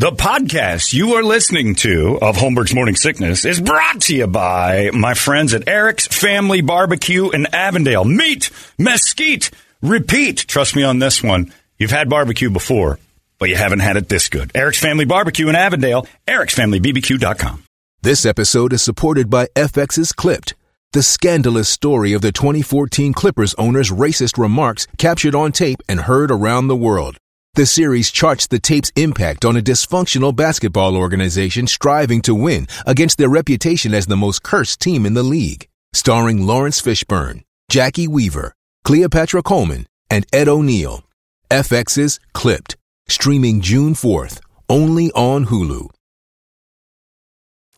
[0.00, 4.88] The podcast you are listening to of Holmberg's Morning Sickness is brought to you by
[4.94, 8.06] my friends at Eric's Family Barbecue in Avondale.
[8.06, 9.50] Meat, mesquite,
[9.82, 10.38] repeat.
[10.38, 11.52] Trust me on this one.
[11.76, 12.98] You've had barbecue before,
[13.38, 14.50] but you haven't had it this good.
[14.54, 17.64] Eric's Family Barbecue in Avondale, ericsfamilybbq.com.
[18.00, 20.54] This episode is supported by FX's Clipped,
[20.94, 26.30] the scandalous story of the 2014 Clippers owner's racist remarks captured on tape and heard
[26.30, 27.18] around the world.
[27.54, 33.18] The series charts the tape's impact on a dysfunctional basketball organization striving to win against
[33.18, 35.66] their reputation as the most cursed team in the league.
[35.92, 41.02] Starring Laurence Fishburne, Jacki Weaver, Cleopatra Coleman, and Ed O'Neill.
[41.50, 42.76] FX's Clipped,
[43.08, 45.90] streaming June 4th, only on Hulu.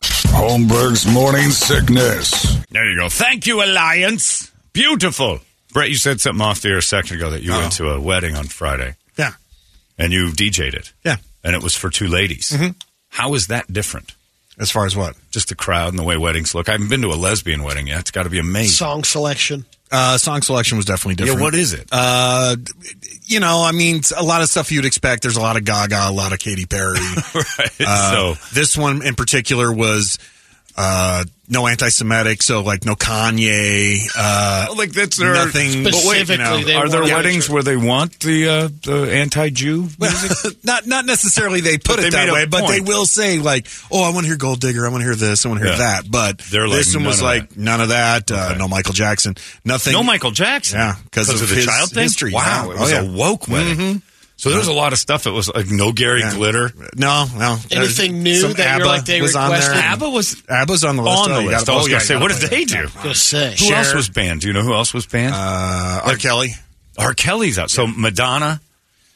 [0.03, 2.63] Holmberg's morning sickness.
[2.69, 3.09] There you go.
[3.09, 4.51] Thank you, Alliance.
[4.71, 5.39] Beautiful.
[5.73, 7.69] Brett, you said something off the air a second ago that you went oh.
[7.69, 9.02] to a wedding on Friday Yeah.
[9.97, 10.93] And you DJ'd it.
[11.03, 11.17] Yeah.
[11.43, 12.55] And it was for two ladies.
[13.09, 14.15] How is that different?
[14.59, 15.15] As far as what?
[15.31, 16.69] Just the crowd and the way weddings look.
[16.69, 18.01] I haven't been to a lesbian wedding yet.
[18.01, 18.69] It's got to be amazing.
[18.69, 19.65] Song selection.
[19.91, 21.39] Uh, song selection was definitely different.
[21.39, 21.87] Yeah, what is it?
[21.91, 22.55] Uh,
[23.25, 25.21] you know, I mean, a lot of stuff you'd expect.
[25.21, 26.93] There's a lot of Gaga, a lot of Katy Perry.
[27.35, 27.71] right.
[27.79, 30.17] Uh, so this one in particular was
[30.75, 33.99] uh, no anti-Semitic, so like no Kanye.
[34.17, 35.83] Uh, like that's their nothing.
[35.83, 39.11] But wait, Specifically, you know, they are there weddings where they want the uh, the
[39.13, 40.57] anti-Jew music?
[40.63, 43.67] not not necessarily they put But they it that way, but they will say like,
[43.91, 44.85] "Oh, I want to hear Gold Digger.
[44.85, 45.45] I want to hear this.
[45.45, 46.01] I want to hear Yeah.
[46.01, 47.57] that." But They're like, this one was like that.
[47.57, 48.31] none of that.
[48.31, 48.57] Uh, Okay.
[48.57, 49.35] No Michael Jackson.
[49.63, 49.93] Nothing.
[49.93, 50.79] no Michael Jackson.
[50.79, 52.03] Yeah, 'cause of of the his child thing.
[52.03, 52.73] history, Wow, yeah.
[52.73, 54.01] it was Oh, a woke wedding.
[54.35, 56.33] So there was a lot of stuff that was like no Gary Yeah.
[56.33, 56.71] Glitter.
[56.95, 57.57] No, no.
[57.71, 59.59] Anything new Some that you're ABBA like they was on there.
[59.59, 59.85] requested?
[59.85, 61.17] ABBA was ABBA's on the list.
[61.17, 61.65] on Oh, the you list.
[61.65, 61.99] gotta- Oh, those yeah.
[61.99, 62.87] Say, what did they do?
[63.01, 63.55] Gonna say.
[63.59, 64.41] Who else was banned?
[64.41, 65.33] Do you know who else was banned?
[65.35, 66.15] Uh, R.
[66.17, 66.55] Kelly.
[66.97, 67.13] R.
[67.13, 67.71] Kelly's out.
[67.71, 68.59] So Madonna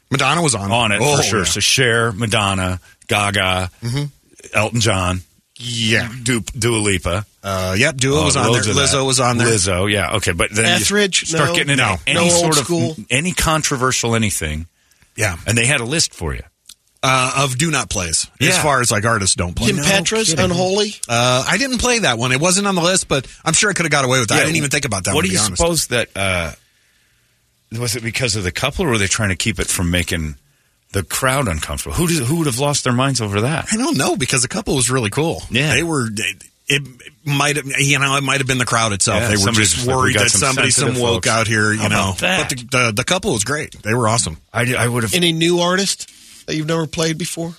[0.10, 1.40] Madonna was on on it Oh, for sure.
[1.40, 1.46] yeah.
[1.46, 3.70] So Cher, Madonna, Gaga,
[4.54, 5.24] Elton John,
[5.60, 6.10] Yeah.
[6.24, 7.26] Du- Dua Lipa.
[7.44, 8.52] Uh, yep, Dua Oh, was on there.
[8.54, 8.88] loads of that.
[8.90, 9.48] Lizzo was on there.
[9.48, 11.28] Lizzo, yeah, okay, but then you Etheridge?
[11.28, 11.56] start No.
[11.56, 12.00] getting into No.
[12.08, 12.96] any No old sort of school?
[13.10, 14.68] any controversial anything,
[15.18, 15.36] Yeah.
[15.48, 16.44] and they had a list for you.
[17.04, 18.28] Uh, of do not plays.
[18.42, 19.68] As far as like artists don't play.
[19.68, 20.94] Kim Petras, Unholy.
[21.08, 22.32] Uh, I didn't play that one.
[22.32, 24.40] It wasn't on the list, but I'm sure I could have got away with that.
[24.42, 25.58] I didn't even think about that What one, do to you honest.
[25.62, 26.52] suppose that uh,
[27.80, 30.36] was it because of the couple, or were they trying to keep it from making
[30.92, 31.96] the crowd uncomfortable?
[31.96, 33.68] Who did, who would have lost their minds over that?
[33.72, 35.44] I don't know because the couple was really cool.
[35.52, 35.76] Yeah.
[35.76, 36.08] They were.
[36.08, 36.84] It, it
[37.26, 39.22] might have, you know, it might have been the crowd itself.
[39.22, 41.28] Yeah, they were just just like, we worried that some somebody, some woke folks.
[41.28, 42.14] out here, you How know.
[42.20, 43.82] But the, the the couple was great.
[43.84, 44.38] They were awesome.
[44.54, 45.14] I, I would have.
[45.14, 46.12] Any new artist
[46.46, 47.54] that you've never played before?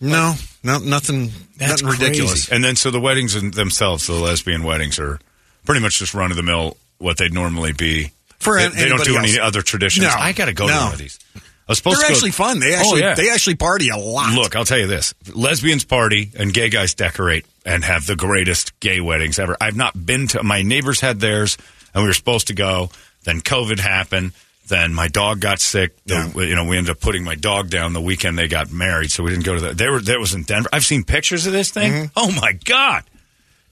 [0.00, 2.50] No, no, nothing, That's nothing ridiculous.
[2.50, 5.18] And then so the weddings in themselves, the lesbian weddings, are
[5.64, 8.10] pretty much just run of the mill what they'd normally be.
[8.38, 10.06] For they, an- they don't do anybody any other traditions.
[10.06, 10.12] No.
[10.12, 11.18] I got to go to one of these.
[11.66, 12.60] I was supposed They're to go- actually fun.
[12.60, 13.14] They actually, oh, yeah.
[13.14, 14.34] they actually party a lot.
[14.34, 18.78] Look, I'll tell you this: lesbians party and gay guys decorate and have the greatest
[18.80, 19.56] gay weddings ever.
[19.60, 20.42] I've not been to.
[20.42, 21.56] My neighbors had theirs,
[21.94, 22.90] and we were supposed to go.
[23.24, 24.32] Then COVID happened.
[24.68, 25.92] Then my dog got sick.
[26.04, 29.10] The, You know, we ended up putting my dog down the weekend they got married,
[29.10, 29.78] so we didn't go to that.
[29.78, 30.68] They were there was in Denver.
[30.72, 31.92] I've seen pictures of this thing.
[31.92, 32.06] Mm-hmm.
[32.16, 33.04] Oh my god!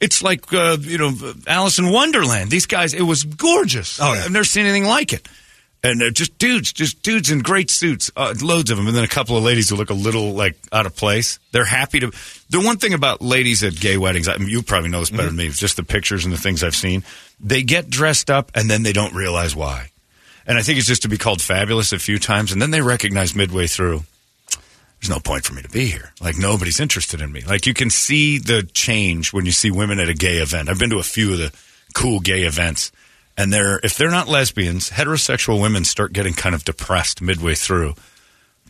[0.01, 1.13] It's like uh, you know
[1.47, 2.51] Alice in Wonderland.
[2.51, 4.01] These guys, it was gorgeous.
[4.01, 4.23] Oh, yeah.
[4.25, 5.29] I've never seen anything like it.
[5.85, 9.03] And they're just dudes, just dudes in great suits, uh, loads of them, and then
[9.03, 11.41] a couple of ladies who look a little like out of place.
[11.51, 12.13] They're happy to.
[12.51, 15.25] The one thing about ladies at gay weddings, I mean, you probably know this better
[15.25, 15.47] than me.
[15.47, 17.03] It's just the pictures and the things I've seen.
[17.41, 19.91] They get dressed up and then they don't realize why.
[20.47, 22.81] And I think it's just to be called fabulous a few times, and then they
[22.81, 24.05] recognize midway through.
[25.01, 26.13] There's no point for me to be here.
[26.21, 27.41] Like nobody's interested in me.
[27.41, 30.69] Like you can see the change when you see women at a gay event.
[30.69, 31.53] I've been to a few of the
[31.93, 32.93] cool gay events,
[33.37, 37.95] and they're if they're not lesbians, heterosexual women start getting kind of depressed midway through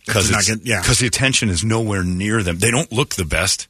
[0.05, 0.81] because It's not good- yeah.
[0.81, 2.59] because the attention is nowhere near them.
[2.59, 3.67] They don't look the best.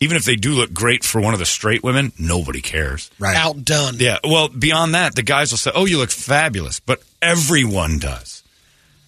[0.00, 3.10] Even if they do look great for one of the straight women, nobody cares.
[3.18, 3.36] right?
[3.36, 3.96] Outdone.
[3.98, 4.18] Yeah.
[4.22, 8.44] Well, beyond that, the guys will say, "Oh, you look fabulous," but everyone does,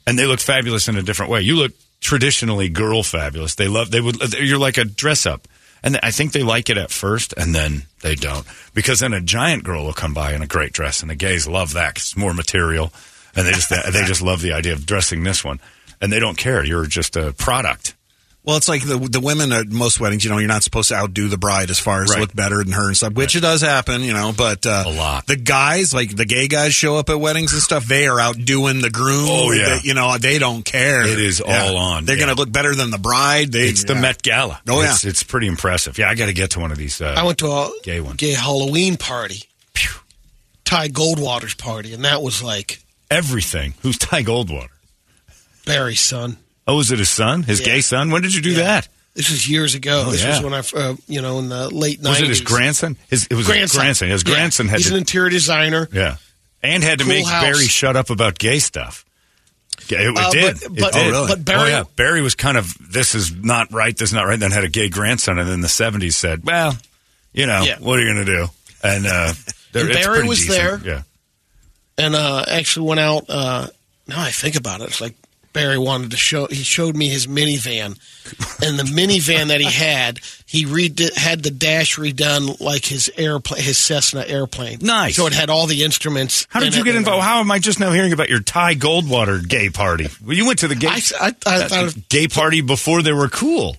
[0.04, 1.42] and they look fabulous in a different way.
[1.42, 3.54] You look traditionally girl fabulous.
[3.54, 3.92] They love.
[3.92, 4.34] They would.
[4.40, 5.46] You're like a dress up,
[5.82, 9.20] and I think they like it at first, and then they don't because then a
[9.20, 12.16] giant girl will come by in a great dress, and the gays love that it's
[12.16, 12.92] more material,
[13.34, 15.60] and they just they just love the idea of dressing this one,
[16.00, 16.64] and they don't care.
[16.64, 17.94] You're just a product.
[18.42, 20.24] Well, it's like the the women at most weddings.
[20.24, 22.20] You know, you're not supposed to outdo the bride as far as Right.
[22.20, 24.00] look better than her and stuff, which it does happen.
[24.02, 25.26] You know, but uh, A lot.
[25.26, 27.84] The guys, like the gay guys, show up at weddings and stuff.
[27.86, 29.26] They are outdoing the groom.
[29.28, 29.76] Oh, yeah.
[29.76, 31.02] They- you know, they don't care.
[31.06, 32.24] It is all on, They're yeah.
[32.24, 33.52] going to look better than the bride.
[33.52, 33.94] They, It's the.
[33.94, 34.60] Met Gala.
[34.66, 34.92] Oh, yeah.
[34.92, 35.98] it's, it's pretty impressive.
[35.98, 37.00] Yeah, I got to get to one of these.
[37.02, 38.16] Uh, I went to a Gay one.
[38.16, 39.42] gay Halloween party.
[39.74, 40.00] Phew.
[40.64, 43.74] Ty Goldwater's party, and that was like everything.
[43.82, 44.68] Who's Ty Goldwater?
[45.66, 46.38] Barry's son.
[46.70, 47.42] Oh, was it his son?
[47.42, 47.66] His Yeah.
[47.66, 48.10] gay son?
[48.10, 48.62] When did you do Yeah.
[48.64, 48.88] that?
[49.14, 50.04] This was years ago.
[50.06, 50.40] Oh, this yeah.
[50.40, 52.08] was when I, uh, you know, in the late 90s.
[52.08, 52.96] Was it his grandson?
[53.08, 53.80] His, it was his grandson?
[53.80, 54.08] grandson.
[54.08, 55.88] His grandson had He's to an interior designer.
[55.92, 56.16] Yeah.
[56.62, 57.42] And had to Cool make house.
[57.42, 59.04] Barry shut up about gay stuff.
[59.88, 60.54] It, it Uh, did.
[60.54, 61.06] but- It but- did.
[61.06, 61.26] Oh, really?
[61.28, 61.82] but Barry- oh, yeah.
[61.96, 64.38] Barry was kind of, this is not right, this is not right.
[64.38, 66.78] Then had a gay grandson, and then the 70s said, well,
[67.32, 67.78] you know, Yeah.
[67.80, 68.50] what are you going to do?
[68.84, 69.32] And, uh,
[69.74, 70.56] And Barry was decent.
[70.56, 70.80] there.
[70.84, 71.02] Yeah.
[71.98, 73.24] and uh, actually went out.
[73.28, 73.66] Uh,
[74.08, 75.14] now I think about it, it's like
[75.52, 76.46] Barry wanted to show.
[76.46, 77.98] He showed me his minivan,
[78.62, 83.62] and the minivan that he had, he redid, had the dash redone like his airplane,
[83.62, 84.78] his Cessna airplane.
[84.80, 85.16] Nice.
[85.16, 86.46] So it had all the instruments.
[86.50, 87.22] How did in you get involved?
[87.22, 90.08] How am I just now hearing about your Ty Goldwater gay party?
[90.24, 93.12] Well, you went to the gay, I, I, I thought, of, gay party before they
[93.12, 93.76] were cool.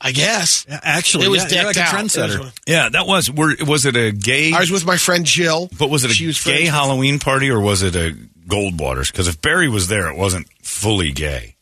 [0.00, 1.94] I guess actually, it was yeah, decked like a out.
[1.94, 2.60] trendsetter.
[2.68, 3.32] Yeah, that was.
[3.32, 4.52] Were, was it a gay?
[4.52, 5.68] I was with my friend Jill.
[5.76, 8.16] But was it a was gay Halloween party or was it a
[8.48, 9.12] Goldwaters?
[9.12, 11.54] Because if Barry was there, it wasn't fully gay.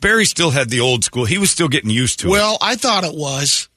[0.00, 1.24] Barry still had the old school.
[1.24, 2.30] He was still getting used to it.
[2.30, 3.68] Well, I thought it was.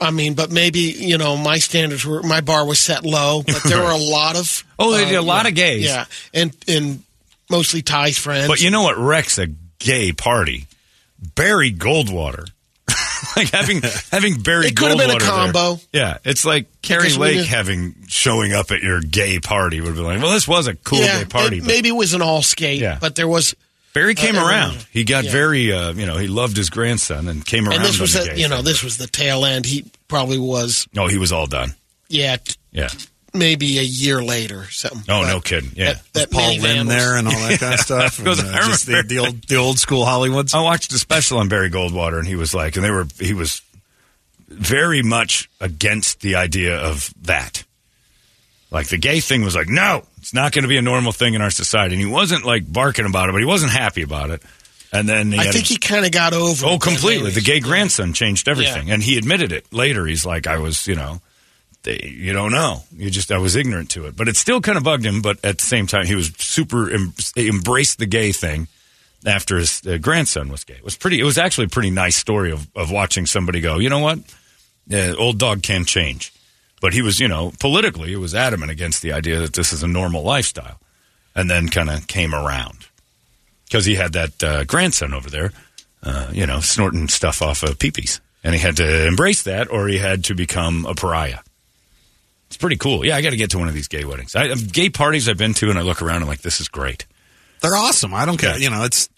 [0.00, 3.62] I mean, but maybe you know my standards were my bar was set low, but
[3.64, 5.84] there were a lot of Oh, they did a uh, lot yeah, of gays.
[5.84, 7.02] yeah, and and
[7.50, 8.46] mostly Ty's friends.
[8.46, 9.48] But you know what wrecks a
[9.78, 10.66] gay party?
[11.34, 12.48] Barry Goldwater.
[13.36, 13.80] like having
[14.10, 15.28] having Barry It could have been a Goldwater there.
[15.52, 15.80] combo.
[15.92, 20.00] Yeah, it's like Kari Lake did- having showing up at your gay party would be
[20.00, 21.56] like, well, this was a cool yeah, gay party.
[21.58, 22.98] it- but maybe it was an all skate, Yeah.
[23.00, 23.54] but there was,
[23.94, 24.86] Barry came uh, around.
[24.92, 25.32] He got yeah.
[25.32, 27.76] very, uh, you know, he loved his grandson and came around.
[27.78, 28.64] and this was the you know thing.
[28.66, 29.66] this was the tail end.
[29.66, 31.74] He probably was, No, he was all done.
[32.08, 32.36] yeah,
[32.72, 32.88] Yeah.
[33.38, 35.00] Maybe a year later, something.
[35.08, 35.70] Oh, But no kidding.
[35.74, 35.94] Yeah.
[35.94, 38.18] That, that Paul minivan Lynn there and all that kind of stuff.
[38.18, 40.54] Because and, uh, I just the, the old the old school Hollywoods.
[40.54, 43.34] I watched a special on Barry Goldwater, and he was like, and they were, he
[43.34, 43.62] was
[44.48, 47.64] very much against the idea of that.
[48.70, 51.34] Like the gay thing was like, no, it's not going to be a normal thing
[51.34, 51.94] in our society.
[51.94, 54.42] And he wasn't like barking about it, but he wasn't happy about it.
[54.92, 56.66] And then he I had think a- he kind of got over.
[56.66, 57.30] oh, completely.
[57.30, 58.94] The gay grandson changed everything, Yeah.
[58.94, 60.06] and he admitted it later.
[60.06, 61.20] He's like, I was, you know, they,
[61.88, 62.82] you don't know.
[62.96, 65.22] You just, I was ignorant to it, but it still kind of bugged him.
[65.22, 68.68] But at the same time, he was super em- embraced the gay thing
[69.26, 70.74] after his uh, grandson was gay.
[70.74, 71.20] It was pretty.
[71.20, 74.18] It was actually a pretty nice story of of watching somebody go, you know what,
[74.92, 76.32] uh, old dog can change.
[76.80, 79.82] But he was, you know, politically, he was adamant against the idea that this is
[79.82, 80.78] a normal lifestyle,
[81.34, 82.86] and then kind of came around
[83.64, 85.52] because he had that uh, grandson over there,
[86.02, 88.20] uh, you know, snorting stuff off of peepees.
[88.44, 91.40] And he had to embrace that or he had to become a pariah.
[92.58, 93.06] It's pretty cool.
[93.06, 94.34] Yeah, I got to get to one of these gay weddings.
[94.34, 96.66] I, gay parties I've been to, and I look around and I'm like, this is
[96.66, 97.06] great.
[97.60, 98.12] They're awesome.
[98.12, 98.58] I don't care.
[98.58, 98.64] Yeah.
[98.64, 99.08] You know, it's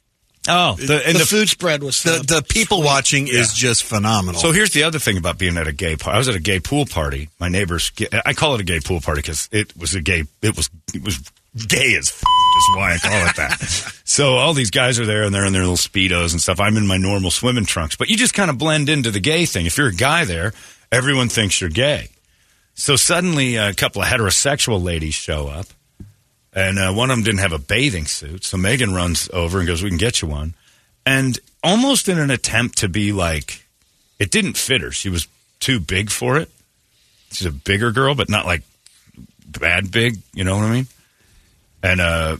[0.47, 4.41] Oh, the, and the, the, food spread was the the people watching is just phenomenal.
[4.41, 6.15] So here's the other thing about being at a gay party.
[6.15, 7.31] I was at a gay pool party.
[7.39, 7.93] My neighbors,
[8.27, 10.25] I call it a gay pool party because it was a gay.
[10.43, 11.19] It was it was
[11.67, 13.61] gay as f- is why I call it that.
[14.05, 16.61] so all these guys are there and they're in their little speedos and stuff.
[16.61, 19.47] I'm in my normal swimming trunks, but you just kind of blend into the gay
[19.47, 19.67] thing.
[19.67, 20.53] If you're a guy there,
[20.91, 22.09] everyone thinks you're gay.
[22.81, 25.67] So suddenly, a couple of heterosexual ladies show up,
[26.55, 28.43] and uh, one of them didn't have a bathing suit.
[28.43, 30.55] So Megan runs over and goes, "We can get you one."
[31.05, 33.67] And almost in an attempt to be like,
[34.19, 34.93] it didn't fit her.
[34.93, 35.29] She was
[35.61, 36.49] too big for it.
[37.33, 38.63] She's a bigger girl, but not like
[39.47, 40.17] bad big.
[40.33, 40.87] You know what I mean?
[41.83, 42.37] And uh,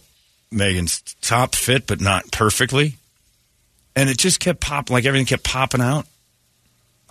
[0.51, 2.95] Megan's top fit, but not perfectly.
[3.95, 6.07] And it just kept popping, like everything kept popping out.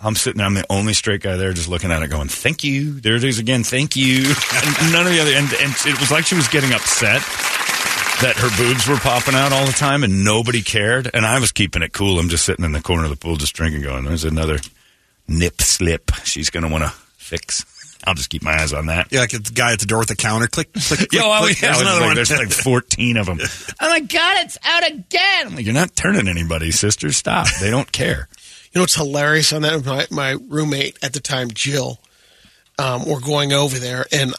[0.02, 2.64] I'm sitting there, I'm the only straight guy there just looking at it going, thank
[2.64, 3.00] you.
[3.00, 4.16] There it is again, thank you.
[4.54, 7.20] and none of the other, and, and it was like she was getting upset
[8.22, 11.10] that her boobs were popping out all the time and nobody cared.
[11.12, 12.18] And I was keeping it cool.
[12.18, 14.58] I'm just sitting in the corner of the pool just drinking, going, there's another
[15.26, 17.64] nip slip she's going to want to fix.
[18.06, 19.08] I'll just keep my eyes on that.
[19.12, 20.46] yeah, like the guy at the door with the counter.
[20.46, 21.12] Click, click, click.
[21.12, 21.60] Yo, click.
[21.60, 22.14] yeah, There's another like, one.
[22.16, 23.38] There's like 14 of them.
[23.80, 25.46] oh my God, it's out again.
[25.46, 27.12] I'm like, you're not turning anybody, sister.
[27.12, 27.46] Stop.
[27.60, 28.28] They don't care.
[28.72, 29.84] You know it's hilarious on that?
[29.84, 31.98] My, my roommate at the time, Jill,
[32.78, 34.34] um, were going over there, and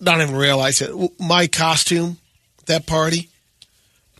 [0.00, 0.90] not even realize it.
[1.20, 2.18] My costume,
[2.66, 3.28] that party,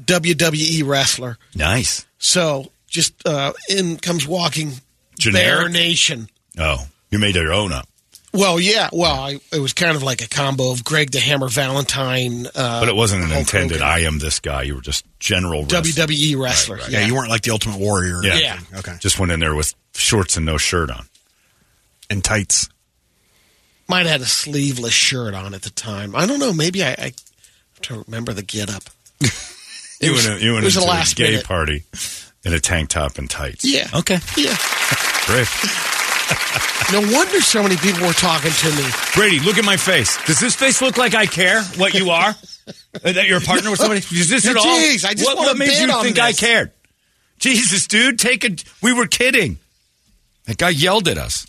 [0.02, 1.38] WWE wrestler.
[1.54, 2.06] Nice.
[2.18, 4.74] So just uh, in comes walking
[5.18, 5.58] Generic?
[5.58, 6.28] Bear Nation.
[6.58, 7.88] Oh, you made your own up.
[8.36, 8.88] Well, yeah.
[8.92, 12.46] Well, I, it was kind of like a combo of Greg the Hammer Valentine.
[12.54, 13.88] Uh, But it wasn't an Hulk intended, Hogan.
[13.88, 14.62] I am this guy.
[14.62, 15.80] You were just general wrestler.
[16.04, 16.76] WWE wrestler.
[16.76, 16.90] right.
[16.90, 18.20] Yeah, you weren't like the Ultimate Warrior.
[18.22, 18.36] Yeah.
[18.38, 18.58] Yeah.
[18.78, 18.96] Okay.
[19.00, 21.06] Just went in there with shorts and no shirt on.
[22.10, 22.68] And tights.
[23.88, 26.14] Might have had a sleeveless shirt on at the time.
[26.16, 26.52] I don't know.
[26.52, 27.14] Maybe I, I have
[27.82, 28.84] to remember the get up.
[29.98, 31.46] You was- went, you went it was into a a last gay minute.
[31.46, 31.82] party
[32.44, 33.64] in a tank top and tights.
[33.64, 33.88] Yeah.
[33.94, 34.18] Okay.
[34.36, 34.54] Yeah.
[35.24, 35.48] Great.
[36.92, 38.84] No wonder so many people were talking to me.
[39.14, 40.16] Brady, look at my face.
[40.24, 42.30] Does this face look like I care what you are?
[42.68, 44.00] Uh, that you're a partner with somebody?
[44.00, 44.64] Is this at all?
[44.64, 46.70] Jeez, I just what, what made you think I cared?
[47.38, 48.56] Jesus, dude, take a.
[48.82, 49.58] We were kidding.
[50.46, 51.46] That guy yelled at us.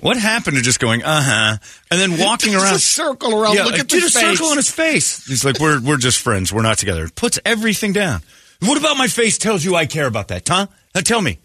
[0.00, 1.56] What happened to just going, uh huh,
[1.90, 2.74] and then walking around?
[2.74, 3.54] a circle around.
[3.54, 5.26] Yeah, Look at did the a circle on his face.
[5.26, 6.52] He's like, we're we're just friends.
[6.52, 7.08] We're not together.
[7.14, 8.22] Puts everything down.
[8.60, 10.66] What about my face tells you I care about that, huh?
[10.94, 11.38] Now tell me,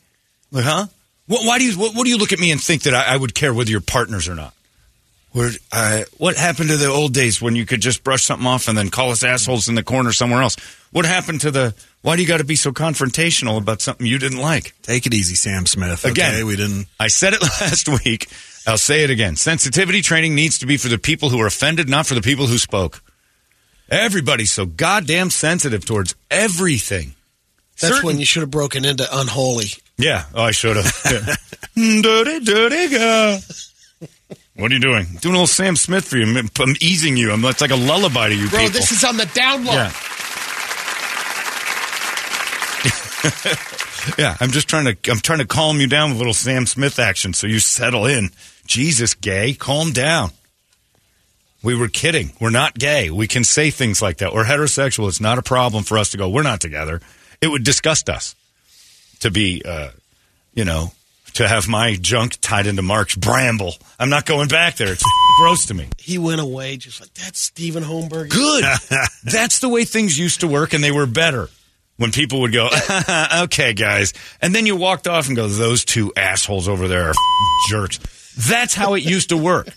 [0.51, 0.87] like, huh?
[1.31, 3.13] What, why do you what, what do you look at me and think that I,
[3.13, 4.53] I would care whether you're partners or not?
[5.31, 8.67] Where, uh, what happened to the old days when you could just brush something off
[8.67, 10.57] and then call us assholes in the corner somewhere else?
[10.91, 11.73] What happened to the?
[12.01, 14.73] Why do you got to be so confrontational about something you didn't like?
[14.81, 16.03] Take it easy, Sam Smith.
[16.03, 16.43] Again, okay?
[16.43, 16.87] we didn't.
[16.99, 18.27] I said it last week.
[18.67, 19.37] I'll say it again.
[19.37, 22.47] Sensitivity training needs to be for the people who are offended, not for the people
[22.47, 23.01] who spoke.
[23.89, 27.15] Everybody's so goddamn sensitive towards everything.
[27.79, 29.69] That's Certain- when you should have broken into unholy.
[30.01, 30.25] Yeah.
[30.33, 30.91] Oh, I should have.
[31.11, 31.35] Yeah.
[31.75, 33.39] Hmm, dirty, dirty girl.
[34.55, 35.05] What are you doing?
[35.21, 36.25] Doing a little Sam Smith for you.
[36.25, 37.31] I'm, I'm easing you.
[37.31, 38.73] I'm, it's like a lullaby to you Bro, people.
[38.73, 39.73] this is on the down low.
[39.73, 39.93] Yeah.
[44.17, 46.65] yeah, I'm just trying to I'm trying to calm you down with a little Sam
[46.65, 48.31] Smith action so you settle in.
[48.65, 50.31] Jesus, gay, calm down.
[51.63, 52.31] We were kidding.
[52.39, 53.11] We're not gay.
[53.11, 54.33] We can say things like that.
[54.33, 55.07] We're heterosexual.
[55.07, 57.01] It's not a problem for us to go, we're not together.
[57.39, 58.35] It would disgust us
[59.21, 59.89] to be, uh,
[60.53, 60.91] you know,
[61.33, 63.75] to have my junk tied into Mark's bramble.
[63.99, 64.91] I'm not going back there.
[64.91, 65.03] It's
[65.39, 65.87] gross to me.
[65.97, 68.29] He went away just like, that's Stephen Holmberg.
[68.29, 68.65] Good.
[69.23, 71.49] That's the way things used to work, and they were better.
[71.97, 72.67] When people would go,
[73.43, 74.13] okay, guys.
[74.41, 77.13] And then you walked off and go, those two assholes over there are
[77.69, 77.99] jerks.
[78.49, 79.67] That's how it used to work.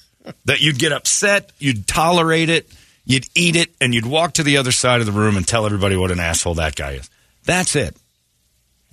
[0.47, 2.67] That you'd get upset, you'd tolerate it,
[3.05, 5.67] you'd eat it, and you'd walk to the other side of the room and tell
[5.67, 7.11] everybody what an asshole that guy is.
[7.45, 7.95] That's it.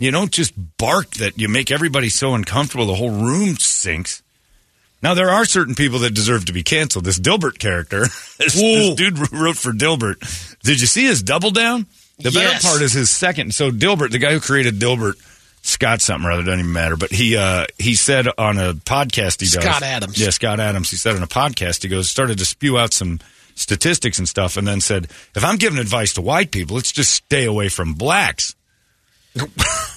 [0.01, 4.23] You don't just bark that you make everybody so uncomfortable the whole room sinks.
[5.03, 7.05] Now there are certain people that deserve to be canceled.
[7.05, 7.99] This Dilbert character,
[8.39, 10.57] this, this dude wrote for Dilbert.
[10.63, 11.85] Did you see his double down?
[12.17, 13.53] The better part is his second.
[13.53, 15.21] So Dilbert, the guy who created Dilbert,
[15.61, 16.97] Scott something or other doesn't even matter.
[16.97, 20.19] But he uh, he said on a podcast he does Scott Adams.
[20.19, 20.89] Yeah, Scott Adams.
[20.89, 23.19] He said on a podcast he goes started to spew out some
[23.53, 25.05] statistics and stuff, and then said
[25.35, 28.55] if I'm giving advice to white people, let's just stay away from blacks.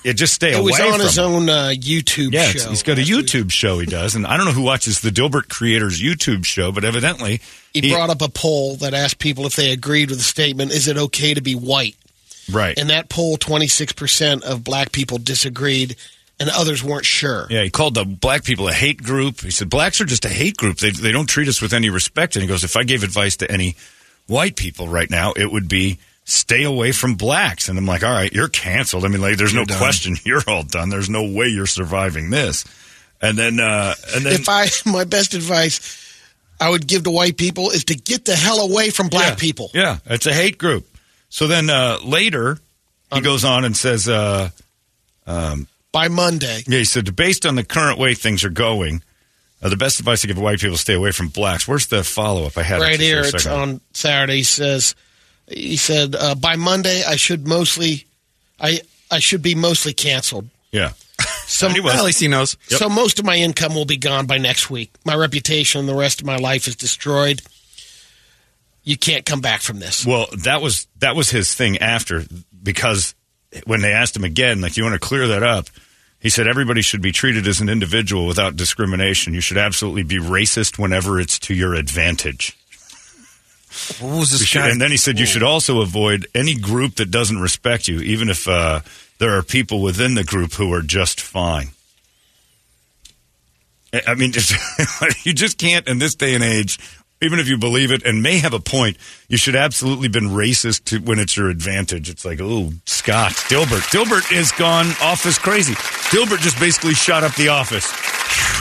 [0.05, 1.25] Yeah, just stay It away was on his them.
[1.33, 2.69] own uh, YouTube Yeah, show.
[2.71, 3.27] he's got a last week.
[3.27, 6.71] YouTube show he does, and I don't know who watches the Dilbert creators YouTube show,
[6.73, 7.41] but evidently
[7.73, 10.87] He, brought up a poll that asked people if they agreed with the statement, is
[10.89, 11.97] it okay to be white?
[12.53, 12.77] right.
[12.79, 15.97] In that poll, 26% of black people disagreed
[16.39, 17.47] and others weren't sure.
[17.49, 19.41] yeah, he called the black people a hate group.
[19.41, 20.77] He said blacks are just a hate group.
[20.79, 22.35] They they don't treat us with any respect.
[22.37, 23.77] And he goes, if I gave advice to any
[24.27, 27.69] white people right now, it would be stay away from blacks.
[27.69, 29.05] And I'm like, all right, you're canceled.
[29.05, 29.79] I mean, like, there's no done.
[29.79, 30.89] question you're all done.
[30.89, 32.65] There's no way you're surviving this.
[33.23, 36.01] And then uh, and then If I, my best advice
[36.61, 39.35] I would give to white people is to get the hell away from black Yeah.
[39.37, 39.71] people.
[39.75, 40.87] Yeah, it's a hate group.
[41.29, 42.59] So then uh, later,
[43.13, 44.51] he goes on and says, uh,
[45.27, 46.63] By Monday.
[46.67, 49.03] yeah, he said, based on the current way things are going,
[49.63, 51.67] uh, the best advice to give white people is stay away from blacks.
[51.67, 52.57] Where's the follow up?
[52.59, 53.21] I had right here.
[53.21, 54.37] It's on Saturday.
[54.39, 54.95] He says,
[55.49, 58.07] he said, uh, by Monday, I should mostly,
[58.59, 60.49] I, I should be mostly canceled.
[60.73, 60.93] Yeah.
[61.47, 61.93] Some, He was.
[61.93, 62.57] Well, at least he knows.
[62.69, 64.91] So most of my income will be gone by next week.
[65.05, 67.43] My reputation and the rest of my life is destroyed.
[68.83, 70.05] You can't come back from this.
[70.05, 72.25] Well, that was that was his thing after
[72.63, 73.15] because
[73.67, 75.69] when they asked him again, like, you want to clear that up?
[76.19, 79.35] He said everybody should be treated as an individual without discrimination.
[79.35, 82.57] You should absolutely be racist whenever it's to your advantage.
[84.01, 84.71] What was this should- guy?
[84.71, 88.29] and then he said you should also avoid any group that doesn't respect you, even
[88.29, 88.81] if uh,
[89.19, 91.69] there are people within the group who are just fine.
[93.93, 94.55] I- I mean, just,
[95.27, 96.79] you just can't in this day and age.
[97.23, 100.85] Even if you believe it and may have a point, you should absolutely been racist
[100.87, 102.11] to, when it's your advantage.
[102.11, 103.89] It's like, oh, Scott Dilbert.
[103.91, 105.73] Dilbert is gone office crazy.
[106.11, 107.89] Dilbert just basically shot up the office.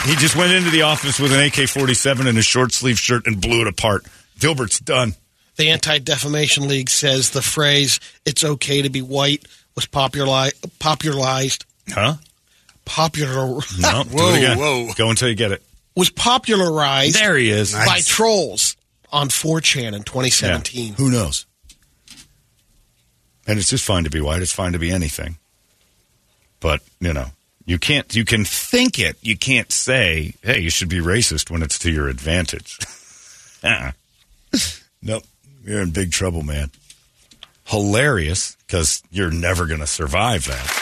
[0.08, 3.26] He just went into the office with an AK 47 and a short sleeve shirt
[3.26, 4.04] and blew it apart.
[4.38, 5.14] Dilbert's done.
[5.56, 11.64] The Anti Defamation League says the phrase "It's okay to be white" was populi- popularized.
[11.88, 12.14] Huh?
[12.84, 14.04] Popular No.
[14.08, 14.58] do Whoa, it again.
[14.58, 14.92] whoa.
[14.96, 15.62] Go until you get it.
[15.96, 17.72] was popularized There he is.
[17.72, 18.76] by trolls
[19.12, 20.94] on 4chan in 2017.
[20.94, 21.46] Who knows?
[23.46, 24.42] And it's just fine to be white.
[24.42, 25.36] It's fine to be anything.
[26.60, 27.26] But, you know,
[27.66, 29.16] you can't, you can think it.
[29.22, 32.78] You can't say, hey, you should be racist when it's to your advantage.
[33.62, 33.92] uh-uh.
[35.02, 35.24] Nope.
[35.64, 36.70] You're in big trouble, man.
[37.64, 40.80] Hilarious because you're never going to survive that.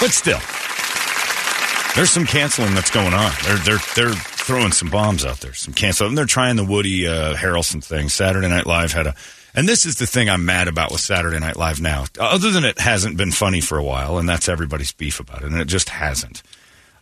[0.00, 0.40] But still,
[1.94, 3.30] there's some canceling that's going on.
[3.44, 5.54] They're they're they're throwing some bombs out there.
[5.54, 8.08] Some cancel, and they're trying the Woody uh, Harrelson thing.
[8.08, 9.14] Saturday Night Live had a
[9.54, 12.06] And this is the thing I'm mad about with Saturday Night Live now.
[12.18, 15.52] Other than it hasn't been funny for a while, and that's everybody's beef about it,
[15.52, 16.42] and it just hasn't.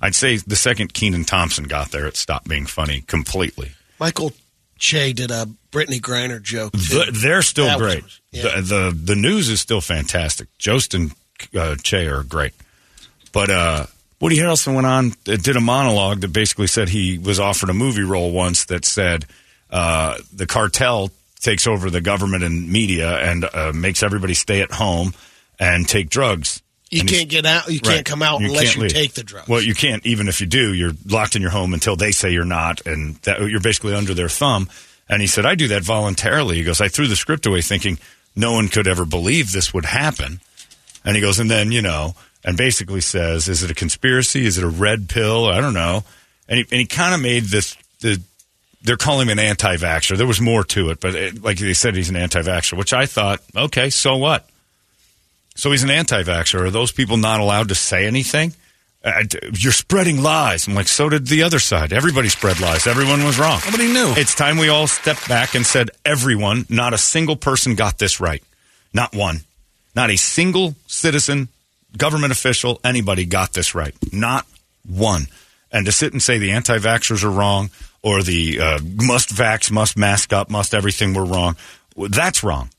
[0.02, 3.72] I'd say the second Kenan Thompson got there, it stopped being funny completely.
[3.98, 4.32] Michael
[4.80, 6.72] Che did a Brittney Griner joke.
[6.72, 8.04] The, they're still That was- great.
[8.32, 8.42] yeah.
[8.56, 10.48] The, the the news is still fantastic.
[10.58, 11.12] Jost and
[11.56, 12.54] uh, Che are great,
[13.32, 13.86] but uh,
[14.20, 18.02] Woody Harrelson went on did a monologue that basically said he was offered a movie
[18.02, 19.26] role once that said
[19.70, 21.10] uh, the cartel
[21.40, 25.14] takes over the government and media and uh, makes everybody stay at home
[25.58, 26.62] and take drugs.
[26.90, 27.68] You can't get out.
[27.68, 27.94] You Right.
[27.96, 28.92] can't come out You unless you leave.
[28.92, 29.48] take the drugs.
[29.48, 30.04] Well, you can't.
[30.04, 33.16] Even if you do, you're locked in your home until they say you're not, and
[33.22, 34.68] that you're basically under their thumb.
[35.08, 37.98] And he said, "I do that voluntarily." He goes, "I threw the script away, thinking
[38.36, 40.40] no one could ever believe this would happen."
[41.04, 44.44] And he goes, and then you know, and basically says, "Is it a conspiracy?
[44.46, 45.46] Is it a red pill?
[45.46, 46.04] I don't know."
[46.48, 48.20] And he and he kind of made this the.
[48.82, 50.16] They're calling him an anti-vaxxer.
[50.16, 53.04] There was more to it, but it, like they said, he's an anti-vaxxer, which I
[53.04, 54.48] thought, okay, so what?
[55.60, 56.58] So he's an anti-vaxxer.
[56.58, 58.54] Are those people not allowed to say anything?
[59.04, 60.66] Uh, you're spreading lies.
[60.66, 61.92] I'm like, so did the other side.
[61.92, 62.86] Everybody spread lies.
[62.86, 63.60] Everyone was wrong.
[63.66, 64.14] Nobody knew.
[64.16, 68.20] It's time we all stepped back and said, everyone, not a single person got this
[68.20, 68.42] right.
[68.94, 69.40] Not one.
[69.94, 71.48] Not a single citizen,
[71.94, 73.94] government official, anybody got this right.
[74.14, 74.46] Not
[74.88, 75.26] one.
[75.70, 77.68] And to sit and say the anti vaxxers are wrong
[78.02, 81.56] or the uh, must vax, must mask up, must everything were wrong,
[82.08, 82.70] that's wrong.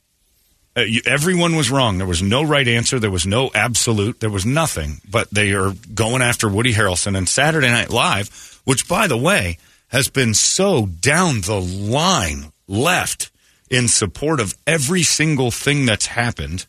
[0.76, 1.98] Uh, you, everyone was wrong.
[1.98, 2.98] There was no right answer.
[2.98, 4.20] There was no absolute.
[4.20, 5.00] There was nothing.
[5.08, 9.58] But they are going after Woody Harrelson and Saturday Night Live, which, by the way,
[9.88, 13.30] has been so down the line left
[13.68, 16.66] in support of every single thing that's happened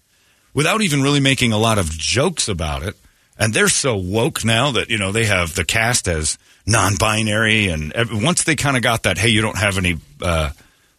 [0.53, 2.95] without even really making a lot of jokes about it.
[3.37, 7.67] And they're so woke now that, you know, they have the cast as non binary.
[7.67, 10.51] And once they kind of got that, hey, you don't have any uh,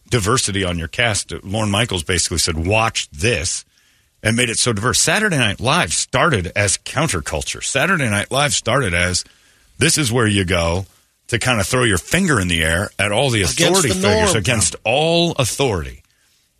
[0.09, 3.65] diversity on your cast, Lorne Michaels basically said, watch this
[4.23, 4.99] and made it so diverse.
[4.99, 7.63] Saturday Night Live started as counterculture.
[7.63, 9.23] Saturday Night Live started as
[9.77, 10.85] this is where you go
[11.27, 13.95] to kind of throw your finger in the air at all the Against authority the
[13.95, 14.37] figures norm.
[14.37, 16.03] against all authority.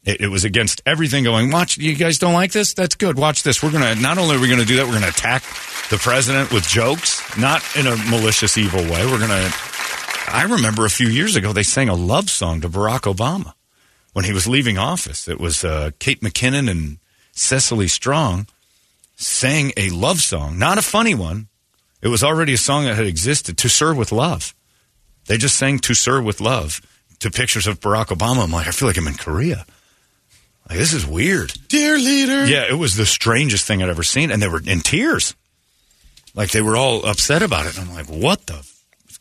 [0.04, 2.74] It, it was against everything going, watch, you guys don't like this?
[2.74, 3.18] That's good.
[3.18, 3.64] Watch this.
[3.64, 5.44] We're going to, not only are we going to do that, we're going to attack
[5.90, 9.06] the president with jokes, not in a malicious, evil way.
[9.06, 9.54] We're going to,
[10.36, 13.54] I remember a few years ago, they sang a love song to Barack Obama
[14.12, 15.30] when he was leaving office.
[15.30, 16.98] It was uh, Kate McKinnon and
[17.32, 18.48] Cecily Strong
[19.16, 21.48] sang a love song, not a funny one.
[22.02, 24.54] It was already a song that had existed, To Sir with Love.
[25.28, 26.82] They just sang To Sir with Love
[27.20, 28.44] to pictures of Barack Obama.
[28.44, 29.66] I'm like, I feel like I'm in Korea.
[30.68, 31.54] Like, this is weird.
[31.70, 32.46] Dear leader.
[32.46, 35.34] Yeah, it was the strangest thing I'd ever seen, and they were in tears.
[36.36, 37.78] Like they were all upset about it.
[37.78, 38.75] And I'm like, what the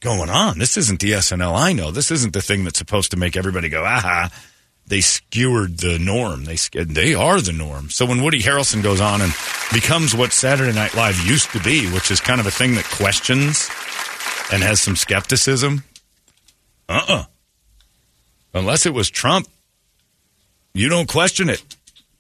[0.04, 0.58] going on?
[0.58, 1.90] This isn't the SNL I know.
[1.90, 4.30] This isn't the thing that's supposed to make everybody go, aha.
[4.86, 6.44] They skewered the norm.
[6.44, 7.88] They they are the norm.
[7.88, 9.32] So when Woody Harrelson goes on and
[9.72, 12.84] becomes what Saturday Night Live used to be, which is kind of a thing that
[12.84, 13.70] questions
[14.52, 15.84] and has some skepticism,
[16.88, 17.24] uh uh
[18.52, 19.48] Unless it was Trump,
[20.74, 21.64] you don't question it.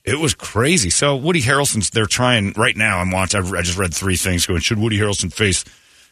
[0.04, 0.90] It was crazy.
[0.90, 2.98] So Woody Harrelson's they're trying right now.
[2.98, 3.44] I'm watching.
[3.44, 4.60] I just read three things going.
[4.60, 5.64] Should Woody Harrelson face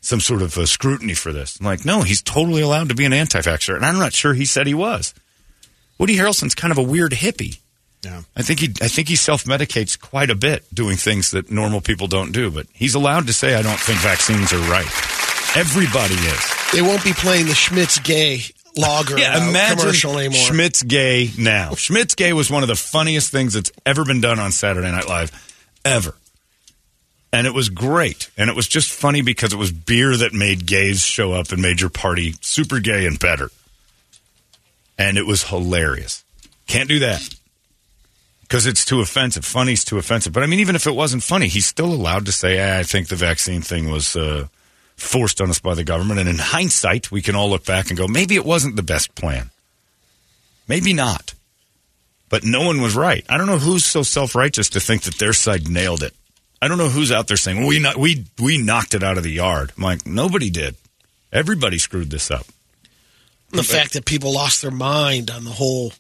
[0.03, 1.59] some sort of uh, scrutiny for this?
[1.59, 4.45] I'm like, no, he's totally allowed to be an anti-vaxxer, and I'm not sure he
[4.45, 5.15] said he was.
[5.99, 7.59] Woody Harrelson's kind of a weird hippie.
[8.03, 8.23] Yeah.
[8.37, 11.81] I think he I think he self medicates quite a bit, doing things that normal
[11.81, 12.51] people don't do.
[12.51, 14.87] But he's allowed to say, I don't think vaccines are right.
[15.57, 16.55] Everybody is.
[16.73, 18.41] They won't be playing the Schmitt's Gay
[18.77, 20.41] lager Yeah, uh, imagine commercial anymore.
[20.41, 21.75] Schmitt's gay now.
[21.75, 25.09] Schmitt's gay was one of the funniest things that's ever been done on Saturday Night
[25.09, 25.31] Live,
[25.85, 26.15] ever.
[27.33, 28.31] And it was great.
[28.37, 31.63] And it was just funny because it was beer that made gays show up and
[31.63, 33.51] made your party super gay and better.
[34.99, 36.25] And it was hilarious.
[36.67, 37.27] Can't do that.
[38.43, 39.47] Because it's too offensive.
[39.47, 40.35] Funny's too offensive.
[40.35, 42.83] But I mean, even if it wasn't funny, he's still allowed to say, "Ah, I
[42.83, 44.49] think the vaccine thing was uh,
[45.03, 46.21] forced on us by the government.
[46.21, 49.15] And in hindsight, we can all look back and go, maybe it wasn't the best
[49.15, 49.51] plan.
[50.69, 51.35] Maybe not.
[52.29, 53.25] But no one was right.
[53.29, 56.15] I don't know who's so self righteous to think that their side nailed it.
[56.63, 59.25] I don't know who's out there saying, we, not, we, we knocked it out of
[59.25, 59.73] the yard.
[59.77, 60.77] I'm like, nobody did.
[61.33, 62.47] Everybody screwed this up.
[63.51, 65.93] the fact that people lost their mind on the whole.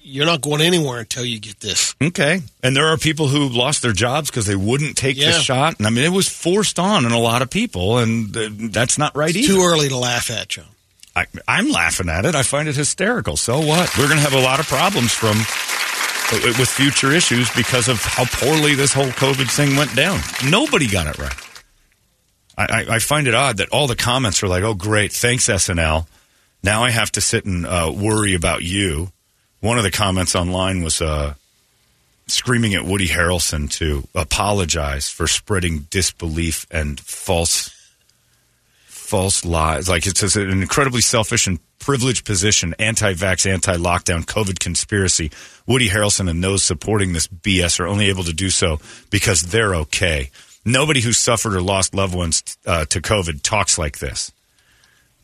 [0.00, 1.94] You're not going anywhere until you get this.
[2.02, 2.40] Okay.
[2.62, 5.76] And there are people who lost their jobs because they wouldn't take the shot.
[5.76, 8.96] And I mean, it was forced on in a lot of people, and uh, that's
[8.96, 9.52] not right either.
[9.52, 10.64] Too early to laugh at, John.
[11.14, 12.34] I, I'm laughing at it.
[12.34, 13.36] I find it hysterical.
[13.36, 13.96] So what?
[13.98, 15.36] We're going to have a lot of problems from
[16.32, 20.20] with future issues because of how poorly this whole COVID thing went down.
[20.48, 21.34] Nobody got it right.
[22.56, 25.48] I, I, I find it odd that all the comments are like, "Oh, great, thanks
[25.48, 26.06] SNL."
[26.62, 29.12] Now I have to sit and uh, worry about you
[29.60, 31.34] one of the comments online was uh,
[32.26, 37.76] screaming at Woody Harrelson to apologize for spreading disbelief and false
[38.86, 39.88] false lies.
[39.88, 45.32] Like it's just an incredibly selfish and privileged position, anti-vax, anti-lockdown, COVID conspiracy.
[45.66, 48.78] Woody Harrelson and those supporting this BS are only able to do so
[49.10, 50.30] because they're okay.
[50.64, 54.30] Nobody who suffered or lost loved ones uh, to COVID talks like this.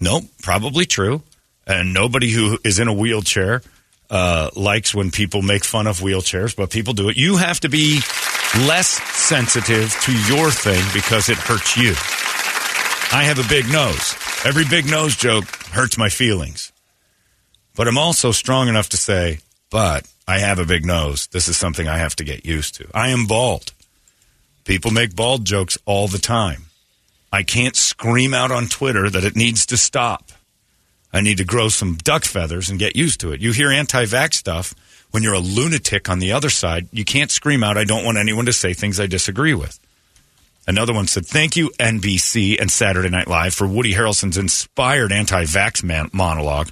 [0.00, 1.22] Nope, probably true.
[1.66, 3.62] And nobody who is in a wheelchair
[4.08, 7.16] uh, likes when people make fun of wheelchairs, but people do it.
[7.16, 8.00] You have to be
[8.66, 11.94] less sensitive to your thing because it hurts you.
[13.16, 14.14] I have a big nose.
[14.44, 16.70] Every big nose joke hurts my feelings.
[17.74, 19.38] But I'm also strong enough to say,
[19.70, 21.26] but I have a big nose.
[21.28, 22.86] This is something I have to get used to.
[22.92, 23.72] I am bald.
[24.66, 26.66] People make bald jokes all the time.
[27.32, 30.30] I can't scream out on Twitter that it needs to stop.
[31.10, 33.40] I need to grow some duck feathers and get used to it.
[33.40, 34.74] You hear anti vax stuff
[35.10, 36.86] when you're a lunatic on the other side.
[36.92, 39.80] You can't scream out, I don't want anyone to say things I disagree with.
[40.66, 45.44] Another one said, Thank you, NBC and Saturday Night Live, for Woody Harrelson's inspired anti
[45.44, 46.70] vax man- monologue.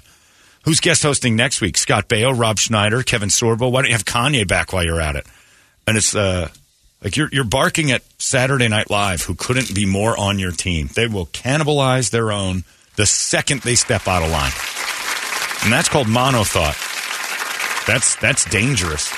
[0.63, 1.77] Who's guest hosting next week?
[1.77, 3.71] Scott Baio, Rob Schneider, Kevin Sorbo.
[3.71, 5.25] Why don't you have Kanye back while you're at it?
[5.87, 6.49] And it's uh,
[7.03, 10.89] like you're, you're barking at Saturday Night Live, who couldn't be more on your team.
[10.93, 12.63] They will cannibalize their own
[12.95, 14.51] the second they step out of line.
[15.63, 16.75] And that's called monothought.
[17.85, 19.09] That's, that's dangerous.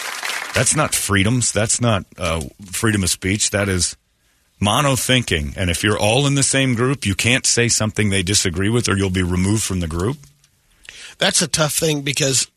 [0.54, 1.52] That's not freedoms.
[1.52, 3.52] That's not uh, freedom of speech.
[3.52, 3.96] That is
[4.60, 5.54] mono thinking.
[5.58, 8.90] And if you're all in the same group, you can't say something they disagree with
[8.90, 10.18] or you'll be removed from the group.
[11.18, 12.48] That's a tough thing because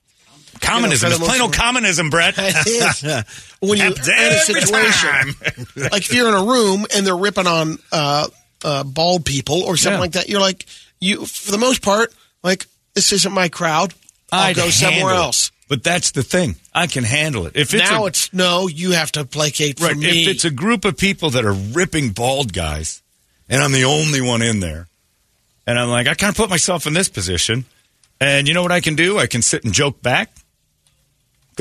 [0.60, 2.34] Communism You know, the plain old communism, Brett.
[3.60, 5.34] when you're in a situation
[5.76, 8.26] like if you're in a room and they're ripping on uh,
[8.64, 10.00] uh, bald people or something Yeah.
[10.00, 10.66] like that, you're like
[11.00, 13.94] you for the most part like this isn't my crowd.
[14.32, 15.50] I'll I'd go somewhere else.
[15.70, 16.56] But that's the thing.
[16.74, 17.54] I can handle it.
[17.54, 20.22] If it's now a, it's no, you have to placate for right, me.
[20.24, 23.00] if it's a group of people that are ripping bald guys,
[23.48, 24.88] and I'm the only one in there,
[25.68, 27.66] and I'm like, I kind of put myself in this position,
[28.20, 29.18] and you know what I can do?
[29.20, 30.32] I can sit and joke back,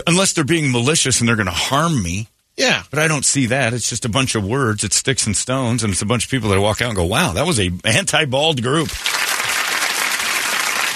[0.07, 2.27] unless they're being malicious and they're going to harm me.
[2.57, 3.73] yeah, But I don't see that.
[3.75, 4.83] It's just a bunch of words.
[4.83, 7.05] It's sticks and stones, and it's a bunch of people that walk out and go,
[7.05, 8.89] "Wow, that was a anti-bald group."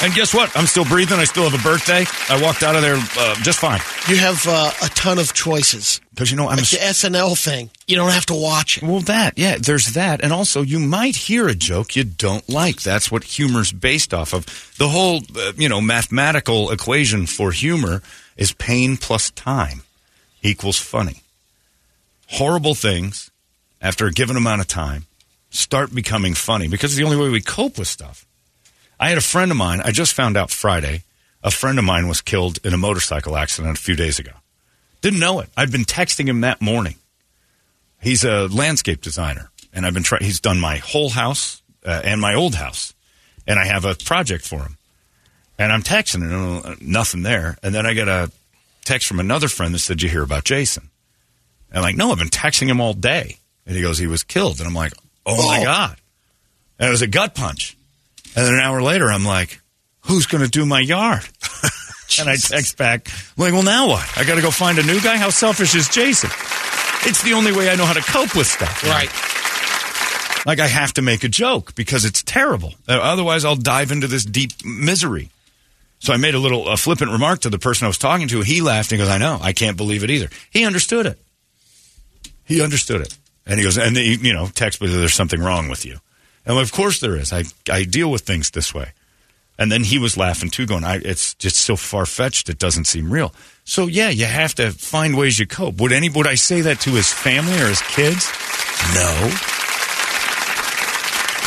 [0.03, 0.55] And guess what?
[0.55, 1.17] I'm still breathing.
[1.17, 2.05] I still have a birthday.
[2.29, 6.01] I walked out of there uh, just fine you have uh, a ton of choices.
[6.11, 6.57] because you know I'm.
[6.57, 8.83] Like the SNL thing, you don't have to watch it.
[8.83, 10.21] Well, that, yeah, there's that.
[10.23, 12.81] And also, you might hear a joke you don't like.
[12.81, 14.45] That's what humor's based off of.
[14.77, 18.01] The whole, uh, you know, mathematical equation for humor
[18.35, 19.83] is pain plus time
[20.41, 21.21] equals funny.
[22.27, 23.31] Horrible things,
[23.81, 25.05] after a given amount of time,
[25.49, 28.25] start becoming funny because it's the only way we cope with stuff.
[28.99, 31.03] I had a friend of mine, I just found out Friday,
[31.43, 34.31] a friend of mine was killed in a motorcycle accident a few days ago.
[35.01, 35.49] Didn't know it.
[35.57, 36.95] I'd been texting him that morning.
[38.01, 40.23] He's a landscape designer, and I've been trying.
[40.23, 42.93] He's done my whole house uh, and my old house,
[43.47, 44.77] and I have a project for him.
[45.59, 47.57] And I'm texting him, uh, nothing there.
[47.63, 48.31] And then I get a
[48.85, 50.89] text from another friend that said, "You hear about Jason?"
[51.69, 54.23] And I'm like, "No, I've been texting him all day." And he goes, "He was
[54.23, 54.93] killed." And I'm like,
[55.25, 55.63] "Oh, my Oh.
[55.63, 55.97] god!"
[56.79, 57.77] And it was a gut punch.
[58.35, 59.61] And then an hour later, I'm like,
[60.01, 61.23] "Who's going to do my yard?"
[62.19, 64.17] and I text back, I'm like, "Well, now what?
[64.17, 65.17] I got to go find a new guy.
[65.17, 66.29] How selfish is Jason?"
[67.05, 68.83] It's the only way I know how to cope with stuff.
[68.83, 69.09] Right.
[70.45, 72.73] Like I have to make a joke because it's terrible.
[72.87, 75.29] Uh, otherwise, I'll dive into this deep misery.
[75.99, 78.41] So I made a little a flippant remark to the person I was talking to.
[78.41, 79.39] He laughed and goes, "I know.
[79.41, 81.19] I can't believe it either." He understood it.
[82.45, 85.69] He understood it, and he goes, and he, you know, text me, "There's something wrong
[85.69, 85.99] with you."
[86.45, 87.31] And of course there is.
[87.31, 88.93] I I deal with things this way.
[89.57, 92.85] And then he was laughing too, going, I, "It's just so far fetched; it doesn't
[92.85, 95.79] seem real." So yeah, you have to find ways you cope.
[95.79, 98.27] Would any would I say that to his family or his kids?
[98.95, 99.31] No.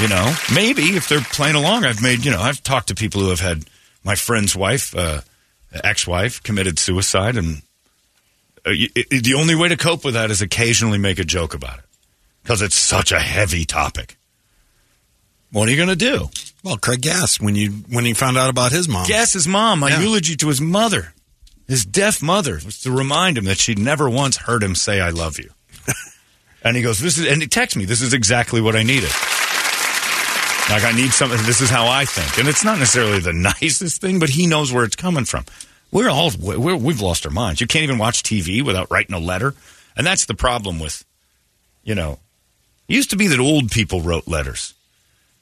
[0.00, 3.22] You know, maybe if they're playing along, I've made, you know, I've talked to people
[3.22, 3.64] who have had
[4.04, 5.22] my friend's wife, uh,
[5.72, 7.37] ex wife, committed suicide.
[7.37, 7.62] And
[8.66, 11.54] uh, y- it, the only way to cope with that is occasionally make a joke
[11.54, 11.85] about it
[12.42, 14.18] because it's such a heavy topic.
[15.52, 16.28] What are you going to do?
[16.64, 19.80] Well, Craig Gass, when you when he found out about his mom, Guess his mom,
[19.80, 20.00] my Yeah.
[20.00, 21.14] eulogy to his mother,
[21.68, 25.11] his deaf mother, was to remind him that she'd never once heard him say, I
[25.11, 25.50] love you.
[26.64, 29.11] and he goes, This is, and he texts me, this is exactly what I needed.
[30.68, 32.38] Like, I need something, this is how I think.
[32.38, 33.32] And it's not necessarily the
[33.62, 35.44] nicest thing, but he knows where it's coming from.
[35.92, 37.61] We're all, we're, we've lost our minds.
[37.61, 39.54] You can't even watch TV without writing a letter.
[39.96, 41.04] And that's the problem with,
[41.85, 42.18] you know,
[42.88, 44.74] it used to be that old people wrote letters.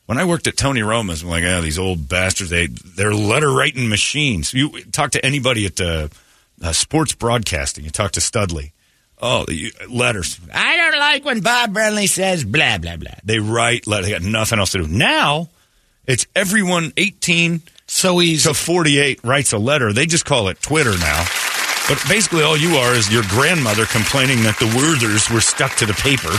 [0.06, 3.50] When I worked at Tony Roma's, I'm like, oh, these old bastards, they, they're letter
[3.50, 4.52] writing machines.
[4.52, 6.08] You talk to anybody at uh,
[6.62, 7.84] uh, sports broadcasting.
[7.84, 8.72] You talk to Studley.
[9.22, 10.38] Oh, you, letters.
[10.52, 13.12] I don't like when Bob Brenly says blah blah blah.
[13.24, 13.86] They write.
[13.86, 14.06] Letters.
[14.06, 14.88] They got nothing else to do.
[14.88, 15.48] Now,
[16.06, 18.46] it's everyone eighteen So easy.
[18.48, 19.94] to forty-eight writes a letter.
[19.94, 21.24] They just call it Twitter now.
[21.88, 25.86] But basically, all you are is your grandmother complaining that the Werthers were stuck to
[25.86, 26.32] the paper.